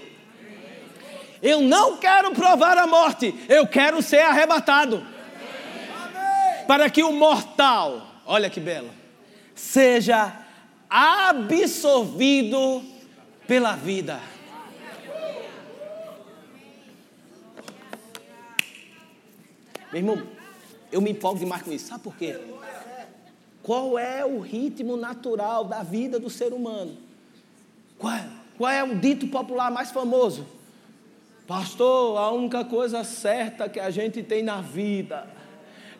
[1.41, 5.03] Eu não quero provar a morte, eu quero ser arrebatado.
[6.67, 8.91] Para que o mortal, olha que belo,
[9.55, 10.31] seja
[10.87, 12.83] absorvido
[13.47, 14.19] pela vida.
[19.91, 20.38] Meu irmão,
[20.91, 21.87] eu me empolgo demais com isso.
[21.87, 22.39] Sabe por quê?
[23.61, 26.97] Qual é o ritmo natural da vida do ser humano?
[27.97, 28.25] Qual é,
[28.57, 30.47] qual é o dito popular mais famoso?
[31.45, 35.27] Pastor, a única coisa certa que a gente tem na vida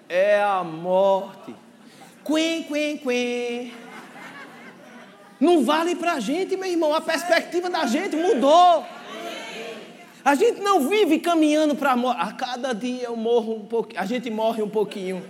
[0.08, 1.56] é a morte.
[2.24, 3.74] Quen, quen, quen.
[5.40, 6.94] Não vale para a gente, meu irmão.
[6.94, 8.86] A perspectiva da gente mudou.
[10.24, 12.22] A gente não vive caminhando para a morte.
[12.22, 14.02] A cada dia eu morro um pouquinho.
[14.02, 15.24] A gente morre um pouquinho.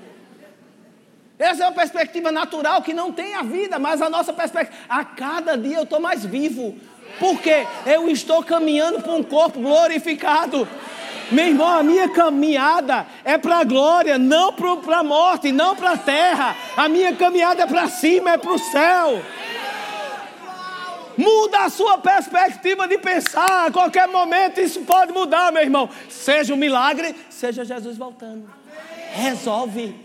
[1.38, 4.78] Essa é uma perspectiva natural que não tem a vida, mas a nossa perspectiva.
[4.90, 6.76] A cada dia eu estou mais vivo.
[7.20, 10.68] Porque eu estou caminhando para um corpo glorificado.
[11.32, 15.92] Meu irmão, a minha caminhada é para a glória, não para a morte, não para
[15.92, 16.56] a terra.
[16.76, 19.22] A minha caminhada é para cima, é para o céu.
[21.20, 23.68] Muda a sua perspectiva de pensar.
[23.68, 25.90] A qualquer momento isso pode mudar, meu irmão.
[26.08, 28.50] Seja um milagre, seja Jesus voltando.
[29.12, 30.00] Resolve.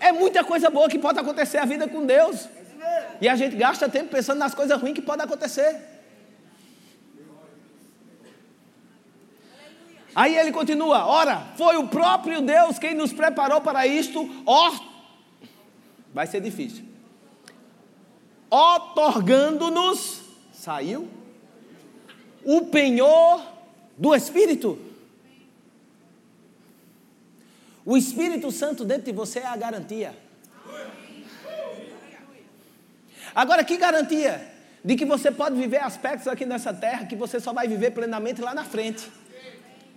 [0.00, 2.48] É muita coisa boa que pode acontecer a vida com Deus.
[3.20, 5.80] E a gente gasta tempo pensando nas coisas ruins que podem acontecer.
[10.12, 14.28] Aí ele continua: ora, foi o próprio Deus quem nos preparou para isto.
[14.44, 14.72] Ó,
[16.12, 16.87] vai ser difícil
[18.50, 20.22] otorgando-nos,
[20.52, 21.08] saiu,
[22.44, 23.42] o penhor
[23.96, 24.78] do Espírito.
[27.84, 30.14] O Espírito Santo dentro de você é a garantia.
[33.34, 34.56] Agora, que garantia?
[34.84, 38.40] De que você pode viver aspectos aqui nessa terra que você só vai viver plenamente
[38.40, 39.10] lá na frente.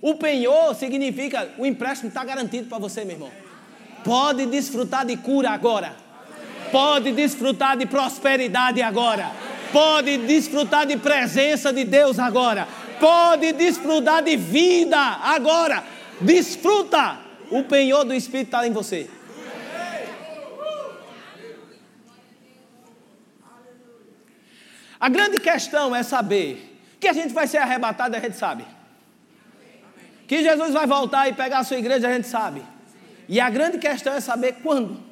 [0.01, 3.31] O penhor significa o empréstimo está garantido para você, meu irmão.
[4.03, 5.95] Pode desfrutar de cura agora
[6.71, 9.31] pode desfrutar de prosperidade agora,
[9.71, 12.67] pode desfrutar de presença de Deus agora,
[12.99, 15.83] pode desfrutar de vida agora.
[16.19, 17.17] Desfruta,
[17.49, 19.09] o penhor do Espírito está em você.
[24.99, 28.63] A grande questão é saber que a gente vai ser arrebatado, a gente sabe.
[30.27, 32.61] Que Jesus vai voltar e pegar a sua igreja, a gente sabe.
[33.27, 35.10] E a grande questão é saber quando.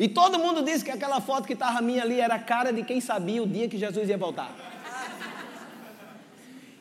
[0.00, 2.82] E todo mundo disse que aquela foto que estava minha ali era a cara de
[2.82, 4.50] quem sabia o dia que Jesus ia voltar.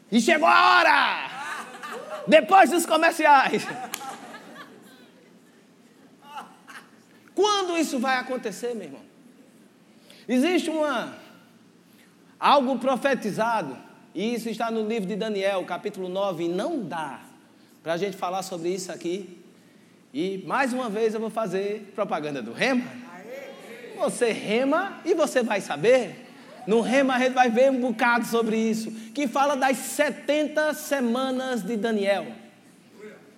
[0.10, 1.30] E chegou a hora!
[2.26, 3.68] Depois dos comerciais.
[7.36, 9.02] Quando isso vai acontecer, meu irmão?
[10.26, 11.14] Existe uma
[12.40, 13.78] algo profetizado,
[14.16, 17.20] e isso está no livro de Daniel, capítulo 9, e não dá
[17.84, 19.44] para a gente falar sobre isso aqui.
[20.14, 23.09] E mais uma vez eu vou fazer propaganda do Rema.
[24.00, 26.26] Você rema e você vai saber.
[26.66, 31.64] No rema a gente vai ver um bocado sobre isso, que fala das 70 semanas
[31.64, 32.28] de Daniel.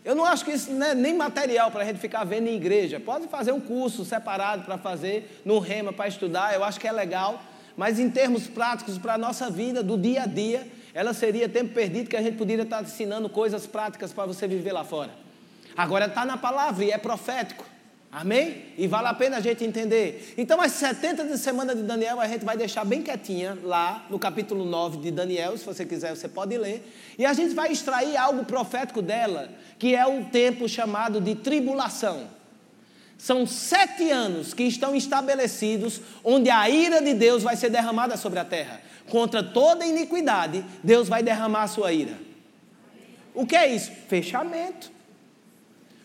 [0.04, 2.56] Eu não acho que isso não é nem material para a gente ficar vendo em
[2.56, 3.00] igreja.
[3.00, 6.92] Pode fazer um curso separado para fazer no rema para estudar, eu acho que é
[6.92, 7.42] legal.
[7.78, 11.74] Mas em termos práticos para a nossa vida, do dia a dia, ela seria tempo
[11.74, 15.12] perdido que a gente poderia estar ensinando coisas práticas para você viver lá fora.
[15.76, 17.71] Agora está na palavra e é profético.
[18.12, 18.66] Amém?
[18.78, 20.34] E vale a pena a gente entender.
[20.38, 24.20] Então, as 70 de semana de Daniel a gente vai deixar bem quietinha lá no
[24.20, 25.58] capítulo 9 de Daniel.
[25.58, 26.86] Se você quiser, você pode ler.
[27.18, 29.50] E a gente vai extrair algo profético dela,
[29.80, 32.28] que é o tempo chamado de tribulação.
[33.18, 38.40] São sete anos que estão estabelecidos, onde a ira de Deus vai ser derramada sobre
[38.40, 38.82] a terra.
[39.10, 42.18] Contra toda iniquidade, Deus vai derramar a sua ira.
[43.34, 43.90] O que é isso?
[44.10, 44.92] Fechamento.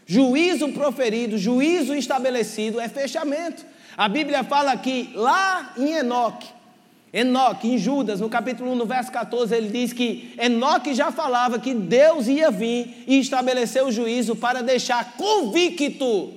[0.06, 3.66] Juízo proferido, juízo estabelecido é fechamento.
[3.96, 6.46] A Bíblia fala que lá em Enoque,
[7.12, 11.58] Enoque, em Judas, no capítulo 1, no verso 14, ele diz que Enoque já falava
[11.58, 16.34] que Deus ia vir e estabelecer o juízo para deixar convicto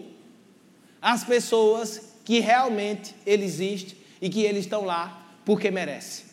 [1.02, 6.24] as pessoas que realmente ele existe e que eles estão lá porque merece.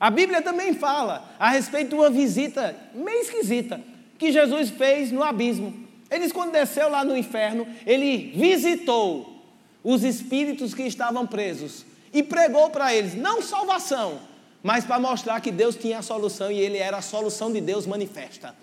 [0.00, 3.80] A Bíblia também fala a respeito de uma visita meio esquisita
[4.18, 5.81] que Jesus fez no abismo.
[6.12, 9.42] Ele, quando desceu lá no inferno, ele visitou
[9.82, 14.20] os espíritos que estavam presos e pregou para eles, não salvação,
[14.62, 17.86] mas para mostrar que Deus tinha a solução e ele era a solução de Deus
[17.86, 18.54] manifesta.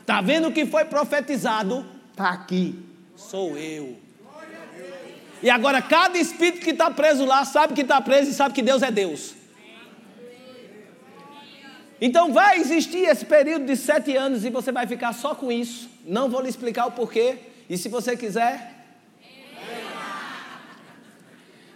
[0.00, 1.86] Está vendo o que foi profetizado?
[2.10, 2.78] Está aqui,
[3.16, 3.96] sou eu.
[5.42, 8.62] E agora, cada espírito que está preso lá sabe que está preso e sabe que
[8.62, 9.34] Deus é Deus.
[12.00, 15.88] Então vai existir esse período de sete anos e você vai ficar só com isso.
[16.10, 17.38] Não vou lhe explicar o porquê.
[17.68, 18.74] E se você quiser.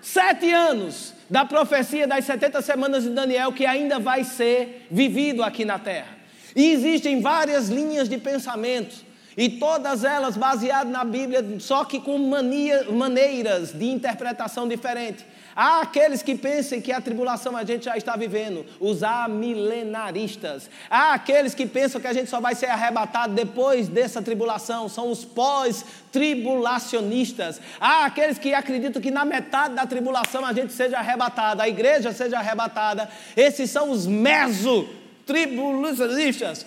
[0.03, 5.65] Sete anos da profecia das 70 semanas de Daniel que ainda vai ser vivido aqui
[5.65, 6.19] na terra.
[6.55, 9.05] E existem várias linhas de pensamento,
[9.37, 15.25] e todas elas baseadas na Bíblia, só que com mania, maneiras de interpretação diferentes.
[15.57, 20.69] Há aqueles que pensem que a tribulação a gente já está vivendo, os amilenaristas.
[20.91, 25.09] Há aqueles que pensam que a gente só vai ser arrebatado depois dessa tribulação, são
[25.11, 27.61] os pós-tribulacionistas.
[27.81, 32.13] Há aqueles que acreditam que na metade da tribulação a gente seja arrebatado, a igreja
[32.13, 33.09] seja arrebatada.
[33.37, 36.67] Esses são os meso-tribulacionistas.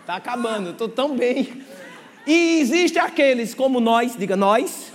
[0.00, 1.64] Está acabando, estou tão bem.
[2.26, 4.89] E existe aqueles como nós, diga nós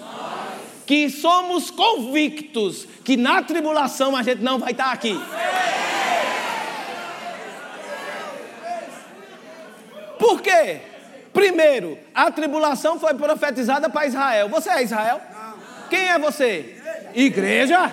[0.85, 5.19] que somos convictos que na tribulação a gente não vai estar aqui.
[10.19, 10.81] Por quê?
[11.33, 14.47] Primeiro, a tribulação foi profetizada para Israel.
[14.49, 15.21] Você é Israel?
[15.89, 16.81] Quem é você?
[17.13, 17.91] Igreja?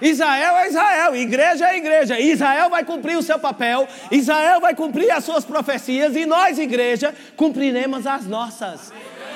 [0.00, 2.18] Israel é Israel, igreja é igreja.
[2.18, 7.14] Israel vai cumprir o seu papel, Israel vai cumprir as suas profecias e nós, igreja,
[7.36, 8.92] cumpriremos as nossas.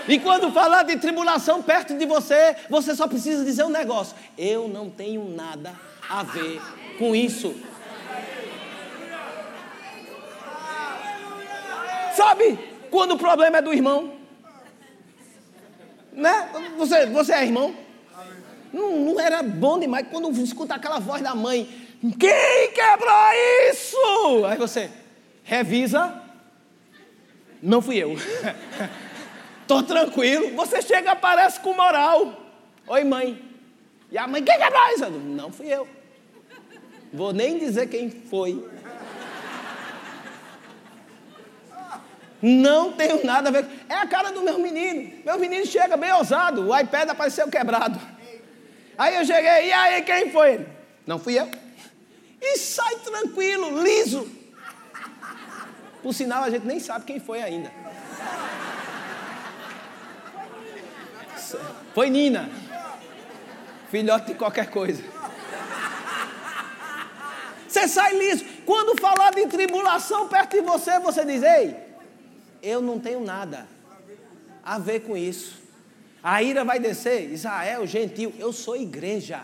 [0.08, 4.66] E quando falar de tribulação perto de você, você só precisa dizer um negócio: eu
[4.66, 5.74] não tenho nada
[6.08, 6.60] a ver
[6.98, 7.54] com isso.
[12.16, 12.58] Sabe
[12.90, 14.14] quando o problema é do irmão?
[16.10, 16.48] Né?
[16.78, 17.76] Você, você é irmão?
[18.72, 21.68] Não, não era bom demais quando escuta aquela voz da mãe.
[22.18, 24.44] Quem quebrou isso?
[24.46, 24.90] Aí você
[25.44, 26.22] revisa.
[27.62, 28.16] Não fui eu.
[29.68, 30.56] Estou tranquilo.
[30.56, 32.40] Você chega aparece com moral.
[32.86, 33.44] Oi, mãe.
[34.10, 35.00] E a mãe, quem que é mais?
[35.00, 35.86] Não fui eu.
[37.12, 38.66] Vou nem dizer quem foi.
[42.40, 43.66] Não tenho nada a ver.
[43.90, 45.22] É a cara do meu menino.
[45.22, 46.66] Meu menino chega bem ousado.
[46.66, 48.00] O iPad apareceu quebrado.
[48.96, 50.68] Aí eu cheguei, e aí quem foi ele?
[51.06, 51.46] Não fui eu.
[52.40, 54.26] E sai tranquilo, liso.
[56.02, 57.70] Por sinal, a gente nem sabe quem foi ainda.
[61.94, 62.50] Foi Nina.
[63.90, 65.02] Filhote de qualquer coisa.
[67.66, 68.44] Você sai liso.
[68.66, 71.76] Quando falar de tribulação perto de você, você diz: Ei,
[72.62, 73.66] eu não tenho nada
[74.64, 75.56] a ver com isso.
[76.22, 77.30] A ira vai descer.
[77.30, 79.40] Israel, gentil, eu sou igreja.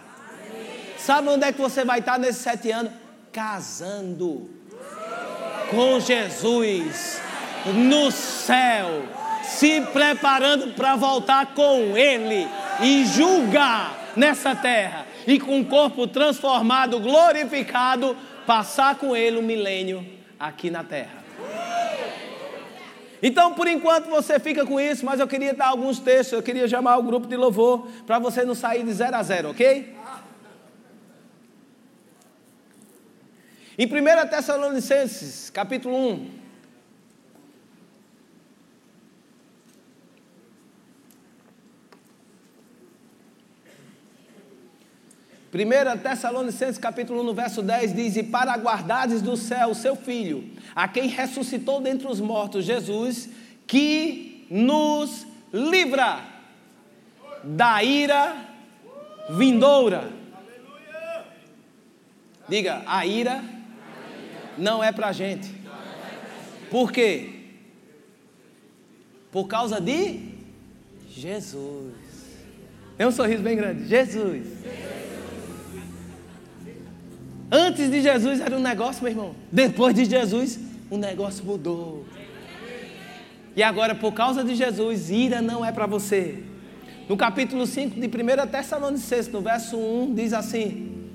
[0.98, 2.92] Sabe onde é que você vai estar nesses sete anos?
[3.32, 4.50] Casando
[5.70, 7.20] com Jesus
[7.74, 9.02] no céu
[9.49, 12.49] se preparando para voltar com Ele
[12.80, 18.16] e julgar nessa terra e com o corpo transformado, glorificado,
[18.47, 20.07] passar com Ele o um milênio
[20.38, 21.24] aqui na terra.
[23.22, 26.68] Então, por enquanto, você fica com isso, mas eu queria dar alguns textos, eu queria
[26.68, 29.95] chamar o grupo de louvor para você não sair de zero a zero, ok?
[33.78, 36.30] Em 1 Tessalonicenses, capítulo 1,
[45.55, 50.50] 1 Tessalonicenses capítulo 1, verso 10 diz: E para guardares do céu o seu Filho,
[50.74, 53.28] a quem ressuscitou dentre os mortos, Jesus,
[53.64, 56.24] que nos livra
[57.44, 58.34] da ira
[59.30, 60.11] vindoura.
[62.48, 63.40] Diga, a ira
[64.59, 65.55] não é para a gente.
[66.68, 67.30] Por quê?
[69.30, 70.32] Por causa de
[71.11, 71.94] Jesus.
[72.96, 73.86] Tem um sorriso bem grande.
[73.86, 74.46] Jesus.
[77.51, 79.34] Antes de Jesus era um negócio, meu irmão.
[79.51, 80.59] Depois de Jesus,
[80.90, 82.05] o negócio mudou.
[83.57, 86.42] E agora, por causa de Jesus, ira não é para você.
[87.09, 91.11] No capítulo 5 de 1 Tessalonicenses, no verso 1, diz assim: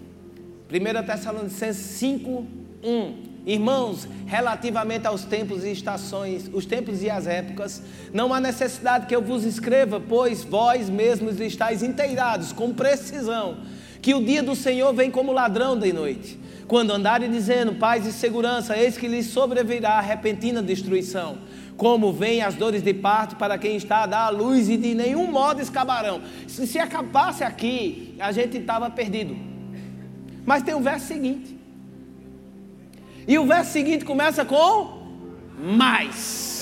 [0.71, 2.45] 1 Tessalonicenses 5,
[2.83, 3.29] 1.
[3.45, 7.81] Irmãos, relativamente aos tempos e estações, os tempos e as épocas,
[8.13, 13.57] não há necessidade que eu vos escreva, pois vós mesmos estáis inteirados com precisão
[14.01, 16.39] que o dia do Senhor vem como ladrão de noite.
[16.67, 21.39] Quando andarem dizendo paz e segurança, eis que lhes sobrevirá a repentina destruição.
[21.75, 24.93] Como vêm as dores de parto para quem está a dar a luz e de
[24.93, 26.21] nenhum modo escaparão.
[26.47, 29.35] Se, se acabasse aqui, a gente estava perdido.
[30.45, 31.57] Mas tem o verso seguinte.
[33.27, 34.99] E o verso seguinte começa com
[35.57, 36.58] mais.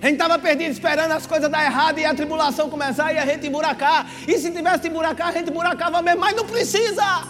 [0.00, 3.24] A gente estava perdido esperando as coisas dar errado e a tribulação começar e a
[3.24, 4.06] gente emburacar.
[4.28, 7.26] E se tivesse emburacar, a gente emburacava mesmo, mas não precisa.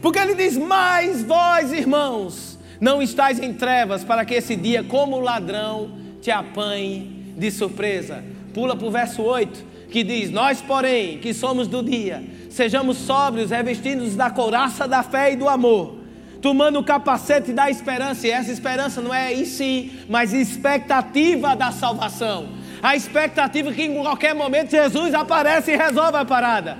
[0.00, 5.18] Porque ele diz: Mas vós, irmãos, não estáis em trevas para que esse dia, como
[5.20, 8.22] ladrão, te apanhe de surpresa.
[8.52, 13.50] Pula para o verso 8, que diz: Nós, porém, que somos do dia, sejamos sóbrios,
[13.50, 16.03] revestidos da couraça da fé e do amor,
[16.44, 21.72] tomando o capacete da esperança, e essa esperança não é em si, mas expectativa da
[21.72, 22.50] salvação.
[22.82, 26.76] A expectativa que em qualquer momento Jesus aparece e resolve a parada.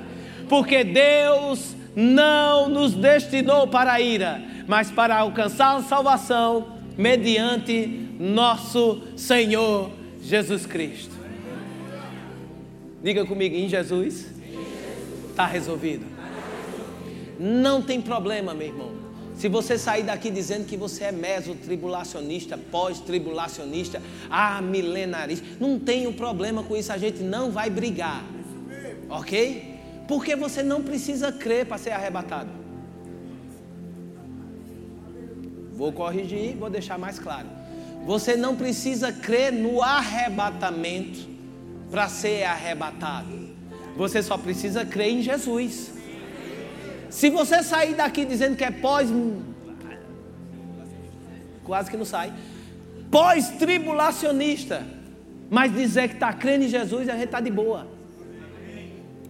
[0.51, 7.87] Porque Deus não nos destinou para a ira, mas para alcançar a salvação mediante
[8.21, 9.91] nosso Senhor
[10.23, 11.15] Jesus Cristo.
[13.03, 14.27] Diga comigo, em Jesus
[15.31, 16.05] está resolvido.
[17.41, 19.04] Não tem problema, meu irmão.
[19.37, 26.13] Se você sair daqui dizendo que você é meso-tribulacionista, pós-tribulacionista, ah, milenarista, não tem um
[26.13, 28.25] problema com isso, a gente não vai brigar.
[29.09, 29.75] Ok?
[30.07, 32.51] Porque você não precisa crer para ser arrebatado.
[35.73, 37.49] Vou corrigir, vou deixar mais claro.
[38.07, 41.29] Você não precisa crer no arrebatamento
[41.91, 43.49] para ser arrebatado.
[43.97, 45.94] Você só precisa crer em Jesus.
[47.15, 49.09] Se você sair daqui dizendo que é pós.
[51.63, 52.33] Quase que não sai.
[53.09, 54.85] Pós-tribulacionista.
[55.49, 57.87] Mas dizer que está crendo em Jesus, a gente está de boa.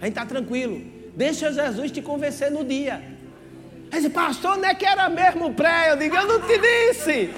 [0.00, 0.80] A gente está tranquilo.
[1.14, 3.02] Deixa Jesus te convencer no dia.
[3.92, 5.90] Aí diz, pastor, não é que era mesmo pré?
[5.90, 7.34] Eu digo, eu não te disse.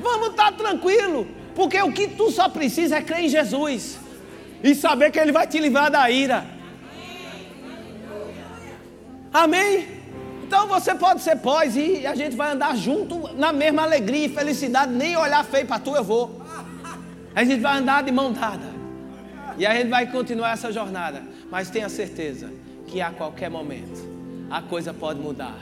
[0.00, 1.26] Vamos estar tá tranquilo.
[1.54, 3.98] Porque o que tu só precisa é crer em Jesus.
[4.62, 6.59] E saber que Ele vai te livrar da ira.
[9.32, 10.00] Amém?
[10.44, 14.28] Então você pode ser pós e a gente vai andar junto na mesma alegria e
[14.28, 16.42] felicidade, nem olhar feio para tu eu vou.
[17.34, 18.66] A gente vai andar de mão dada.
[19.56, 21.22] E a gente vai continuar essa jornada.
[21.50, 22.50] Mas tenha certeza
[22.86, 24.08] que a qualquer momento
[24.50, 25.58] a coisa pode mudar.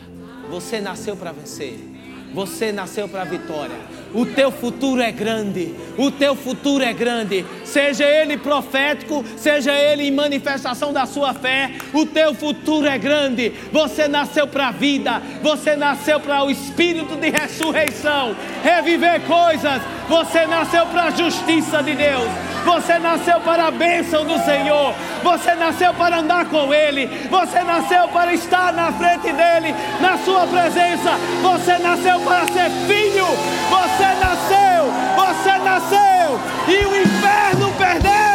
[0.48, 1.97] Você nasceu para vencer.
[2.34, 3.76] Você nasceu para a vitória.
[4.14, 5.74] O teu futuro é grande.
[5.96, 7.44] O teu futuro é grande.
[7.64, 13.52] Seja ele profético, seja ele em manifestação da sua fé, o teu futuro é grande.
[13.72, 15.22] Você nasceu para a vida.
[15.42, 19.82] Você nasceu para o espírito de ressurreição, reviver coisas.
[20.08, 22.47] Você nasceu para a justiça de Deus.
[22.68, 24.94] Você nasceu para a bênção do Senhor.
[25.22, 27.06] Você nasceu para andar com Ele.
[27.30, 31.12] Você nasceu para estar na frente dEle, na Sua presença.
[31.42, 33.24] Você nasceu para ser filho.
[33.70, 34.84] Você nasceu.
[35.16, 36.40] Você nasceu.
[36.68, 38.28] E o inferno perdeu.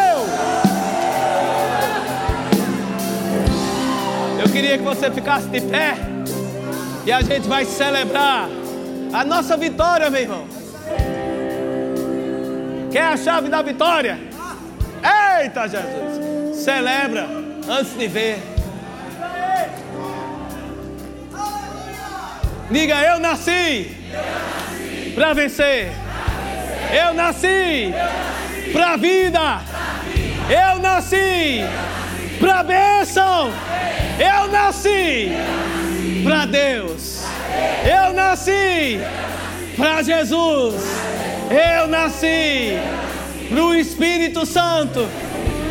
[4.40, 5.96] Eu queria que você ficasse de pé.
[7.06, 8.48] E a gente vai celebrar
[9.14, 10.63] a nossa vitória, meu irmão.
[12.94, 14.20] Quer a chave da vitória?
[15.42, 16.58] Eita Jesus!
[16.64, 17.28] Celebra
[17.68, 18.38] antes de ver.
[22.70, 25.12] Diga, eu nasci, nasci.
[25.16, 25.88] para vencer.
[25.88, 27.04] vencer.
[27.08, 28.72] Eu nasci, nasci.
[28.72, 29.62] para a vida.
[30.48, 31.62] Eu nasci,
[32.40, 33.52] para bênção.
[34.20, 35.32] Eu nasci,
[36.24, 37.24] para Deus.
[37.84, 39.00] Eu nasci
[39.76, 41.13] para Jesus.
[41.54, 42.80] Eu nasci
[43.48, 45.08] para o Espírito Santo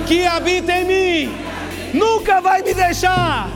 [0.07, 1.35] que habita em mim,
[1.93, 3.51] nunca vai me deixar.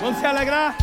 [0.00, 0.78] Vamos se alegrar?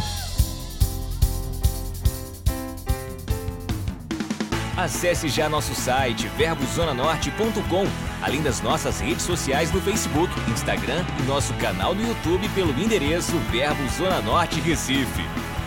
[4.76, 7.88] Acesse já nosso site verbozonanorte.com,
[8.22, 13.38] além das nossas redes sociais no Facebook, Instagram e nosso canal no YouTube pelo endereço
[13.50, 15.24] Verbo Zona Norte Recife